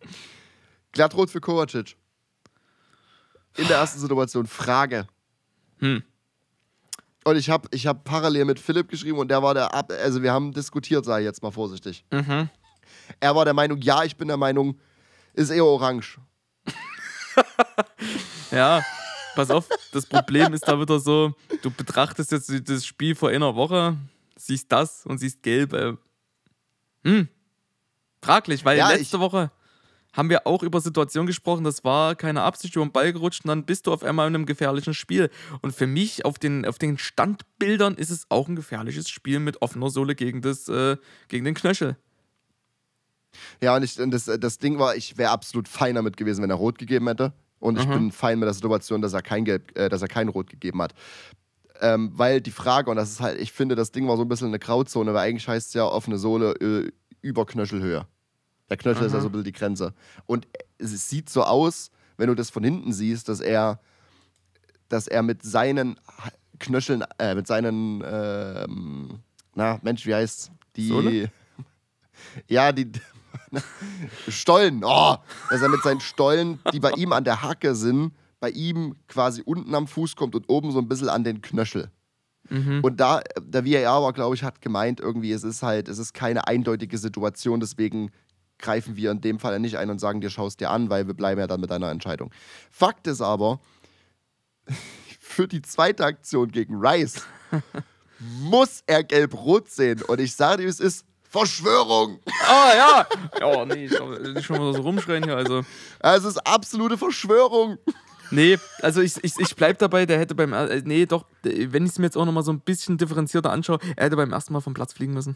[0.92, 1.96] Glattrot für Kovacic.
[3.56, 4.48] In der ersten Situation.
[4.48, 5.08] Frage.
[5.80, 6.04] Hm.
[7.28, 10.24] Und ich habe ich hab parallel mit Philipp geschrieben und der war der Ab also
[10.24, 12.06] wir haben diskutiert, sage ich jetzt mal vorsichtig.
[12.10, 12.48] Mhm.
[13.20, 14.80] Er war der Meinung, ja, ich bin der Meinung,
[15.34, 16.20] ist eher orange.
[18.52, 18.82] Ja,
[19.36, 23.56] pass auf, das Problem ist da wieder so, du betrachtest jetzt das Spiel vor einer
[23.56, 23.98] Woche,
[24.38, 25.74] siehst das und siehst gelb.
[25.74, 25.98] Äh,
[27.04, 27.28] hm,
[28.22, 29.52] fraglich, weil Ja, letzte Woche
[30.18, 33.50] haben wir auch über Situationen gesprochen, das war keine Absicht, über den Ball gerutscht und
[33.50, 35.30] dann bist du auf einmal in einem gefährlichen Spiel.
[35.62, 39.62] Und für mich auf den, auf den Standbildern ist es auch ein gefährliches Spiel mit
[39.62, 40.98] offener Sohle gegen, das, äh,
[41.28, 41.96] gegen den Knöchel.
[43.62, 46.50] Ja, und, ich, und das, das Ding war, ich wäre absolut fein damit gewesen, wenn
[46.50, 47.34] er rot gegeben hätte.
[47.60, 47.94] Und ich Mhm.
[47.94, 50.82] bin fein mit der Situation, dass er kein Gelb, äh, dass er kein Rot gegeben
[50.82, 50.94] hat.
[51.80, 54.28] Ähm, weil die Frage, und das ist halt, ich finde, das Ding war so ein
[54.28, 56.92] bisschen eine Grauzone, weil eigentlich heißt es ja offene Sohle äh,
[57.22, 58.08] über Knöchelhöhe.
[58.70, 59.22] Der Knöchel ist ja Aha.
[59.22, 59.94] so ein bisschen die Grenze.
[60.26, 60.48] Und
[60.78, 63.80] es sieht so aus, wenn du das von hinten siehst, dass er,
[64.90, 66.00] dass er mit seinen
[66.60, 69.20] Knöcheln, äh, mit seinen, ähm,
[69.56, 70.52] na, Mensch, wie heißt's?
[70.76, 70.88] Die.
[70.88, 71.32] Sohle?
[72.48, 72.92] Ja, die.
[74.28, 75.18] Stollen, oh,
[75.52, 79.44] dass er mit seinen Stollen, die bei ihm an der Hacke sind, bei ihm quasi
[79.46, 81.92] unten am Fuß kommt und oben so ein bisschen an den Knöchel.
[82.50, 82.80] Mhm.
[82.82, 86.14] Und da, der VAR war, glaube ich, hat gemeint, irgendwie, es ist halt, es ist
[86.14, 88.12] keine eindeutige Situation, deswegen
[88.60, 91.08] greifen wir in dem Fall ja nicht ein und sagen, dir schaust dir an, weil
[91.08, 92.32] wir bleiben ja dann mit deiner Entscheidung.
[92.72, 93.60] Fakt ist aber,
[95.20, 97.24] für die zweite Aktion gegen Rice
[98.42, 100.02] muss er gelb-rot sehen.
[100.02, 102.20] Und ich sage dir, es ist Verschwörung.
[102.48, 103.08] Ah ja!
[103.44, 105.36] Oh nee, ich glaub, nicht schon mal so rumschreien hier.
[105.36, 105.64] Also,
[106.00, 107.78] Es ist absolute Verschwörung.
[108.32, 110.54] nee, also ich, ich, ich bleib dabei, der hätte beim.
[110.54, 113.78] äh, Nee, doch, wenn ich es mir jetzt auch nochmal so ein bisschen differenzierter anschaue,
[113.96, 115.36] er hätte beim ersten Mal vom Platz fliegen müssen.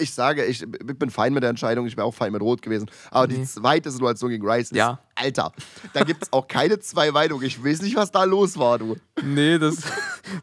[0.00, 2.88] Ich sage, ich bin fein mit der Entscheidung, ich wäre auch fein mit Rot gewesen.
[3.10, 3.44] Aber die Nee.
[3.46, 5.00] zweite Situation gegen Rice ist, Ja.
[5.16, 5.52] Alter,
[5.92, 7.44] da gibt es auch keine zwei Meinungen.
[7.44, 8.96] Ich weiß nicht, was da los war, du.
[9.22, 9.78] Nee, das.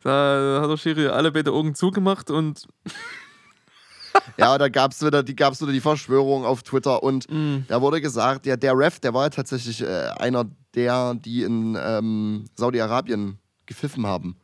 [0.04, 2.68] Da hat der Schiri alle beide Augen zugemacht und.
[4.38, 7.66] Ja, da gab es wieder, die, gab's wieder die Verschwörung auf Twitter und Mm.
[7.68, 12.46] da wurde gesagt, ja, der Ref, der war tatsächlich äh, einer der, die in ähm,
[12.56, 14.38] Saudi-Arabien gepfiffen haben.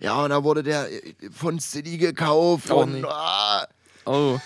[0.00, 3.02] Ja, und da wurde der äh, von City gekauft Oh, und nee.
[3.08, 3.66] ah,
[4.08, 4.38] Oh.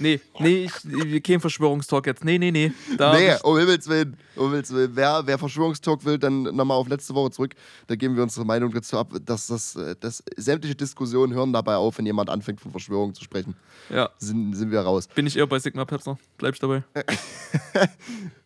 [0.00, 2.24] Nee, nee, ich, kein Verschwörungstalk jetzt.
[2.24, 2.72] Nee, nee, nee.
[2.98, 4.90] Da nee, ich- um Himmels Willen, um Himmels Willen.
[4.96, 7.54] Wer, wer Verschwörungstalk will, dann nochmal auf letzte Woche zurück.
[7.86, 11.76] Da geben wir unsere Meinung dazu ab, dass das, äh, dass sämtliche Diskussionen hören dabei
[11.76, 13.54] auf, wenn jemand anfängt von Verschwörung zu sprechen.
[13.88, 15.06] Ja, Sind, sind wir raus.
[15.14, 16.18] bin ich eher bei Sigma Pepser.
[16.38, 16.82] Bleibst dabei.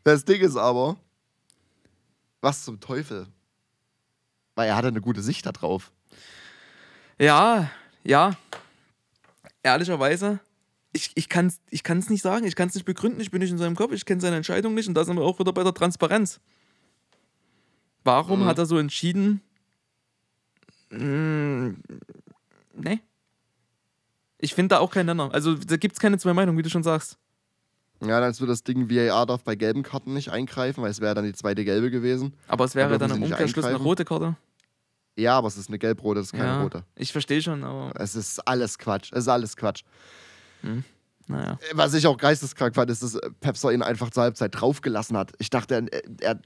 [0.05, 0.97] Das Ding ist aber,
[2.41, 3.27] was zum Teufel?
[4.55, 5.91] Weil er hatte eine gute Sicht da drauf.
[7.19, 7.71] Ja,
[8.05, 8.33] ja.
[9.69, 10.41] Ehrlicherweise,
[10.93, 13.41] ich, ich kann es ich kann's nicht sagen, ich kann es nicht begründen, ich bin
[13.41, 15.53] nicht in seinem Kopf, ich kenne seine Entscheidung nicht und da sind wir auch wieder
[15.53, 16.41] bei der Transparenz.
[18.03, 18.45] Warum Mhm.
[18.47, 19.43] hat er so entschieden?
[20.91, 21.75] Mm,
[22.75, 23.01] nee.
[24.39, 25.29] Ich finde da auch keinen Nenner.
[25.35, 27.19] Also da gibt es keine zwei Meinungen, wie du schon sagst.
[28.01, 31.01] Ja, dann ist wird das Ding, VAR darf bei gelben Karten nicht eingreifen, weil es
[31.01, 32.33] wäre dann die zweite gelbe gewesen.
[32.47, 34.37] Aber es wäre Da dann dürfen im Umkehrschluss eine rote Karte.
[35.19, 36.85] Ja, aber es ist eine gelb-rote, das ist keine ja, rote.
[36.95, 39.11] Ich verstehe schon, aber Es ist alles Quatsch.
[39.13, 39.83] Es ist alles Quatsch.
[41.27, 41.59] naja.
[41.73, 45.33] Was ich auch geisteskrank fand, ist, dass Pepser ihn einfach zur Halbzeit draufgelassen hat.
[45.39, 45.87] Ich dachte,
[46.21, 46.41] er,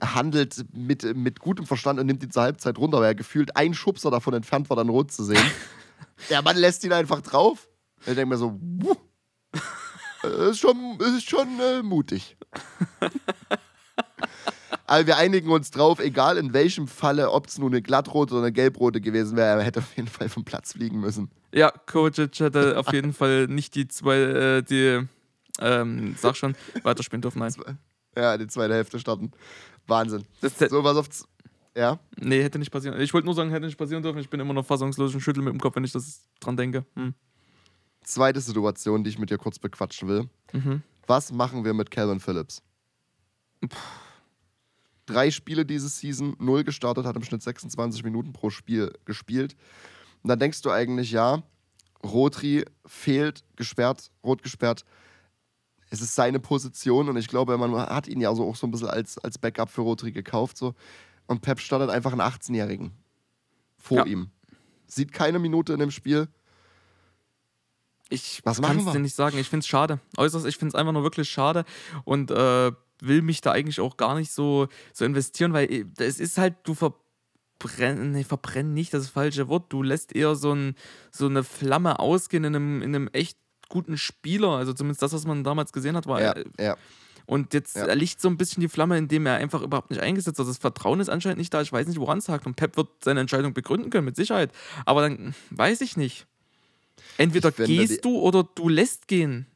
[0.00, 3.56] er, handelt mit, mit gutem Verstand und nimmt ihn zur Halbzeit runter, weil er gefühlt
[3.56, 5.44] ein Schubser davon entfernt war, dann rot zu sehen.
[6.30, 7.68] Der Mann lässt ihn einfach drauf.
[8.00, 8.94] Ich denke mir so, wuh.
[10.22, 12.36] Das ist schon, ist schon äh, mutig.
[14.92, 18.42] Aber wir einigen uns drauf, egal in welchem Falle, ob es nur eine glattrote oder
[18.42, 21.30] eine gelbrote gewesen wäre, er hätte auf jeden Fall vom Platz fliegen müssen.
[21.50, 25.00] Ja, Kovacic hätte auf jeden Fall nicht die zwei, äh, die,
[25.60, 27.38] ähm, sag schon, weiterspielen dürfen.
[27.38, 27.54] Nein.
[28.14, 29.30] Ja, die zweite Hälfte starten.
[29.86, 30.26] Wahnsinn.
[30.42, 31.08] Das, So, was auf.
[31.74, 31.98] Ja?
[32.18, 33.00] nee, hätte nicht passieren.
[33.00, 34.18] Ich wollte nur sagen, hätte nicht passieren dürfen.
[34.18, 36.84] Ich bin immer noch fassungslos und schüttel mit dem Kopf, wenn ich das dran denke.
[36.96, 37.14] Hm.
[38.04, 40.28] Zweite Situation, die ich mit dir kurz bequatschen will.
[40.52, 40.82] Mhm.
[41.06, 42.62] Was machen wir mit Calvin Phillips?
[45.06, 49.56] Drei Spiele diese Season, null gestartet, hat im Schnitt 26 Minuten pro Spiel gespielt.
[50.22, 51.42] Und dann denkst du eigentlich, ja,
[52.04, 54.84] Rotri fehlt, gesperrt, rot gesperrt.
[55.90, 58.70] Es ist seine Position und ich glaube, man hat ihn ja so auch so ein
[58.70, 60.56] bisschen als, als Backup für Rotri gekauft.
[60.56, 60.74] So.
[61.26, 62.92] Und Pep startet einfach einen 18-Jährigen
[63.76, 64.06] vor Ja.
[64.06, 64.30] ihm.
[64.86, 66.28] Sieht keine Minute in dem Spiel.
[68.08, 69.38] Ich Was machen kann es dir nicht sagen.
[69.38, 70.00] Ich finde es schade.
[70.16, 71.64] Äußerst, ich finde es einfach nur wirklich schade
[72.04, 72.72] und äh,
[73.06, 76.54] will mich da eigentlich auch gar nicht so, so investieren, weil äh, es ist halt,
[76.64, 79.72] du verbrennen, nee, verbrennen nicht das falsche Wort.
[79.72, 80.74] Du lässt eher so, ein,
[81.10, 83.38] so eine Flamme ausgehen in einem, in einem echt
[83.68, 84.50] guten Spieler.
[84.50, 86.20] Also zumindest das, was man damals gesehen hat, war.
[86.20, 86.76] Ja, äh, ja.
[87.24, 87.86] Und jetzt Ja.
[87.86, 90.48] erlicht so ein bisschen die Flamme, indem er einfach überhaupt nicht eingesetzt wird.
[90.48, 91.62] Das Vertrauen ist anscheinend nicht da.
[91.62, 92.46] Ich weiß nicht, woran es hakt.
[92.46, 94.50] Und Pep wird seine Entscheidung begründen können, mit Sicherheit.
[94.86, 96.26] Aber dann weiß ich nicht.
[97.18, 99.46] Entweder Ich gehst du oder du lässt gehen.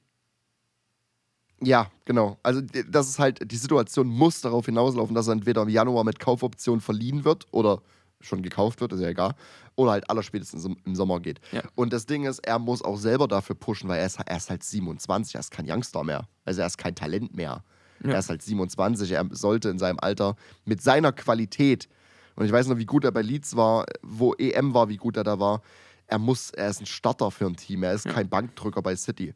[1.62, 2.38] Ja, genau.
[2.42, 6.18] Also das ist halt, die Situation muss darauf hinauslaufen, dass er entweder im Januar mit
[6.20, 7.80] Kaufoption verliehen wird oder
[8.20, 9.34] schon gekauft wird, ist ja egal,
[9.74, 11.40] oder halt allerspätestens im, im Sommer geht.
[11.52, 11.62] Ja.
[11.74, 14.50] Und das Ding ist, er muss auch selber dafür pushen, weil er ist, er ist
[14.50, 16.26] halt 27, er ist kein Youngster mehr.
[16.44, 17.62] Also er ist kein Talent mehr.
[18.02, 18.10] Ja.
[18.12, 21.88] Er ist halt 27, er sollte in seinem Alter mit seiner Qualität,
[22.36, 25.16] und ich weiß noch, wie gut er bei Leeds war, wo EM war, wie gut
[25.16, 25.62] er da war,
[26.06, 28.12] er muss, er ist ein Starter für ein Team, er ist Ja.
[28.12, 29.34] kein Bankdrücker bei City.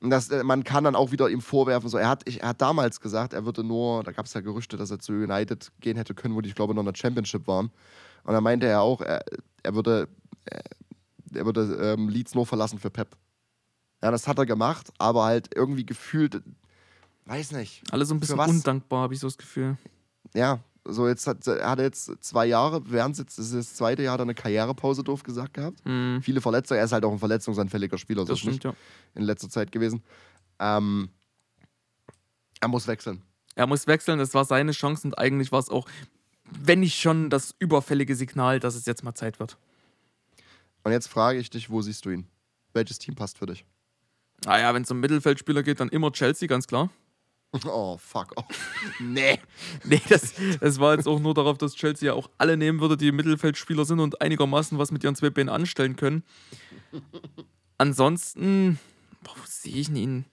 [0.00, 2.50] Und das, äh, man kann dann auch wieder ihm vorwerfen, so, er, hat, ich, er
[2.50, 5.72] hat damals gesagt, er würde nur, da gab es ja Gerüchte, dass er zu United
[5.80, 7.70] gehen hätte können, wo die, ich glaube, noch in der Championship waren.
[8.24, 9.24] Und da meinte er auch, er,
[9.62, 10.08] er würde,
[10.44, 10.62] er,
[11.34, 13.16] er würde ähm, Leeds nur verlassen für Pep.
[14.02, 16.40] Ja, das hat er gemacht, aber halt irgendwie gefühlt,
[17.24, 17.82] weiß nicht.
[17.90, 19.76] Alle so ein bisschen undankbar, habe ich so das Gefühl.
[20.34, 24.02] Ja, so jetzt hat er hat jetzt zwei Jahre, während jetzt das ist das zweite
[24.02, 25.78] Jahr hat er eine Karrierepause doof gesagt gehabt.
[25.84, 28.74] Hm, Viele Verletzungen, er ist halt auch ein verletzungsanfälliger Spieler, so das nicht stimmt, ja.
[29.14, 30.02] in letzter Zeit gewesen.
[30.58, 31.10] Ähm,
[32.60, 33.22] er muss wechseln.
[33.54, 35.88] Er muss wechseln, das war seine Chance und eigentlich war es auch,
[36.50, 39.56] wenn nicht schon das überfällige Signal, dass es jetzt mal Zeit wird.
[40.84, 42.26] Und jetzt frage ich dich, wo siehst du ihn?
[42.72, 43.64] Welches Team passt für dich?
[44.44, 46.90] Naja, wenn es um Mittelfeldspieler geht, dann immer Chelsea, ganz klar.
[47.64, 48.46] Oh, fuck off.
[49.00, 49.38] nee.
[49.84, 52.96] Nee, das, das war jetzt auch nur darauf, dass Chelsea ja auch alle nehmen würde,
[52.96, 56.24] die Mittelfeldspieler sind und einigermaßen was mit ihren zwei Beinen anstellen können.
[57.78, 58.78] Ansonsten,
[59.22, 60.24] boah, wo sehe ich denn ihn?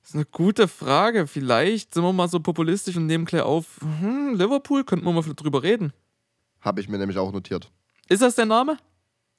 [0.00, 1.26] Das ist eine gute Frage.
[1.26, 5.22] Vielleicht sind wir mal so populistisch und nehmen gleich auf, hm, Liverpool, könnten wir mal
[5.22, 5.92] drüber reden.
[6.60, 7.70] Habe ich mir nämlich auch notiert.
[8.08, 8.76] Ist das der Name?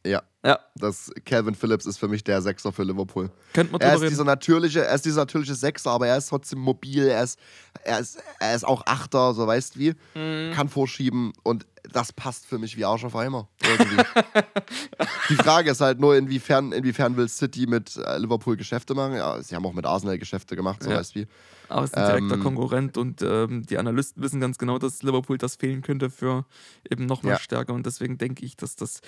[0.06, 3.32] Ja, Ja, das Calvin Phillips ist für mich der Sechser für Liverpool.
[3.54, 4.10] könnten wir Er ist, reden.
[4.10, 7.40] dieser natürliche, er ist dieser natürliche Sechser, aber er ist trotzdem mobil, er ist,
[7.86, 9.94] er ist, er ist auch Achter, so weißt wie.
[10.16, 10.52] Mhm.
[10.54, 13.48] Kann vorschieben und das passt für mich wie Arsch auf Eimer.
[15.30, 19.16] Die Frage ist halt nur, inwiefern, inwiefern will City mit äh, Liverpool Geschäfte machen.
[19.16, 20.98] Ja, sie haben auch mit Arsenal Geschäfte gemacht, so Ja.
[20.98, 21.28] weißt wie.
[21.70, 25.02] Aber es ist ein direkter Ähm, Konkurrent und ähm, die Analysten wissen ganz genau, dass
[25.02, 26.46] Liverpool das fehlen könnte für
[26.90, 27.40] eben nochmal Ja.
[27.40, 29.02] stärker und deswegen denke ich, dass das.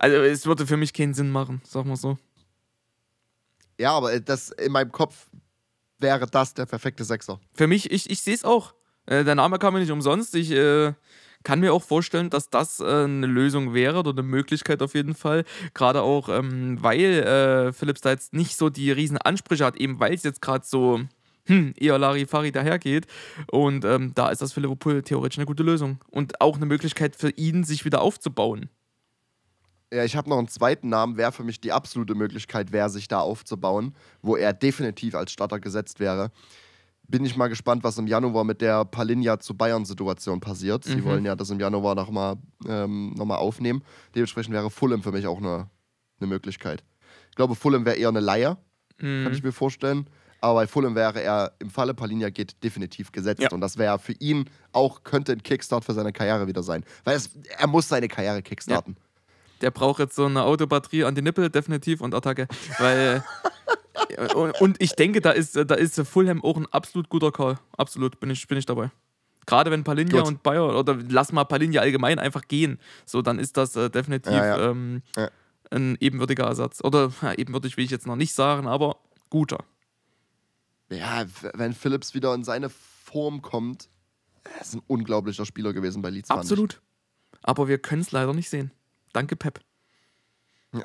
[0.00, 2.16] Also, es würde für mich keinen Sinn machen, sag mal so.
[3.78, 5.28] Ja, aber das in meinem Kopf
[5.98, 7.38] wäre das der perfekte Sechser.
[7.52, 8.72] Für mich, ich, ich sehe es auch.
[9.04, 10.34] Äh, der Name kam mir nicht umsonst.
[10.36, 10.94] Ich äh,
[11.42, 15.14] kann mir auch vorstellen, dass das äh, eine Lösung wäre oder eine Möglichkeit auf jeden
[15.14, 15.44] Fall.
[15.74, 20.00] Gerade auch, ähm, weil äh, Philips da jetzt nicht so die riesen Ansprüche hat, eben
[20.00, 21.00] weil es jetzt gerade so
[21.44, 23.06] hm, eher Larifari dahergeht.
[23.50, 26.00] Und ähm, da ist das für Liverpool theoretisch eine gute Lösung.
[26.08, 28.70] Und auch eine Möglichkeit für ihn, sich wieder aufzubauen.
[29.92, 33.08] Ja, ich habe noch einen zweiten Namen, wäre für mich die absolute Möglichkeit, wäre, sich
[33.08, 36.30] da aufzubauen, wo er definitiv als Starter gesetzt wäre.
[37.08, 40.84] Bin ich mal gespannt, was im Januar mit der Palinja zu Bayern-Situation passiert.
[40.84, 41.04] Sie Mhm.
[41.04, 42.36] wollen ja das im Januar nochmal
[42.68, 43.82] ähm, noch mal aufnehmen.
[44.14, 45.68] Dementsprechend wäre Fulham für mich auch eine,
[46.20, 46.84] eine Möglichkeit.
[47.30, 48.58] Ich glaube, Fulham wäre eher eine Leier,
[49.00, 49.24] Mhm.
[49.24, 50.06] kann ich mir vorstellen.
[50.40, 53.42] Aber bei Fulham wäre er im Falle Palinja geht definitiv gesetzt.
[53.42, 53.50] Ja.
[53.50, 56.84] Und das wäre für ihn auch, könnte ein Kickstart für seine Karriere wieder sein.
[57.04, 58.96] Weil es, er muss seine Karriere kickstarten.
[59.60, 62.48] Der braucht jetzt so eine Autobatterie an die Nippel, definitiv, und Attacke.
[62.78, 63.24] Weil.
[64.60, 67.58] und, ich denke, da ist, da ist Fulham auch ein absolut guter Call.
[67.76, 68.90] Absolut, bin ich, bin ich dabei.
[69.46, 70.28] Gerade wenn Palinja Gut.
[70.28, 74.32] und Bayer, oder lass mal Palinja allgemein einfach gehen, so dann ist das äh, definitiv
[74.32, 74.70] Ja, ja.
[74.70, 75.30] Ähm, Ja.
[75.70, 76.82] ein ebenwürdiger Ersatz.
[76.84, 78.96] Oder ebenwürdig will ich jetzt noch nicht sagen, aber
[79.28, 79.64] guter.
[80.90, 83.88] Ja, wenn Phillips wieder in seine Form kommt,
[84.44, 86.30] er ist ein unglaublicher Spieler gewesen bei Leeds.
[86.30, 86.80] Absolut.
[87.42, 88.70] Aber wir können es leider nicht sehen.
[89.12, 89.60] Danke, Pep.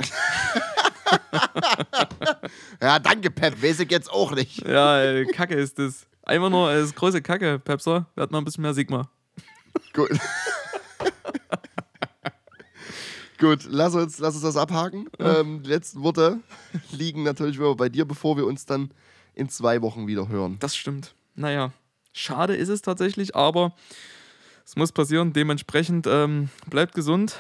[2.82, 3.62] Ja, danke, Pep.
[3.62, 4.66] Weiß ich jetzt auch nicht.
[4.66, 6.08] Ja, ey, Kacke ist das.
[6.24, 8.08] Einfach nur, es ist große Kacke, Pepser.
[8.16, 9.10] Wir hatten mal ein bisschen mehr Sigma.
[9.94, 10.10] Gut.
[13.40, 15.10] Gut, lass uns, lass uns das abhaken.
[15.20, 16.40] Ähm, die letzten Worte
[16.92, 18.92] liegen natürlich bei dir, bevor wir uns dann
[19.34, 20.58] in zwei Wochen wieder hören.
[20.60, 21.14] Das stimmt.
[21.36, 21.74] Naja,
[22.14, 23.74] schade ist es tatsächlich, aber
[24.66, 25.34] es muss passieren.
[25.34, 27.38] Dementsprechend ähm, bleibt gesund,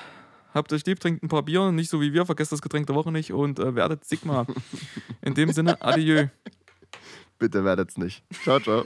[0.55, 2.95] habt euch lieb, trinkt ein paar Bier, nicht so wie wir, vergesst das Getränk der
[2.95, 4.47] Woche nicht und äh, werdet Sigma.
[5.21, 6.27] In dem Sinne, adieu.
[7.37, 8.23] Bitte werdet's nicht.
[8.43, 8.85] Ciao, ciao.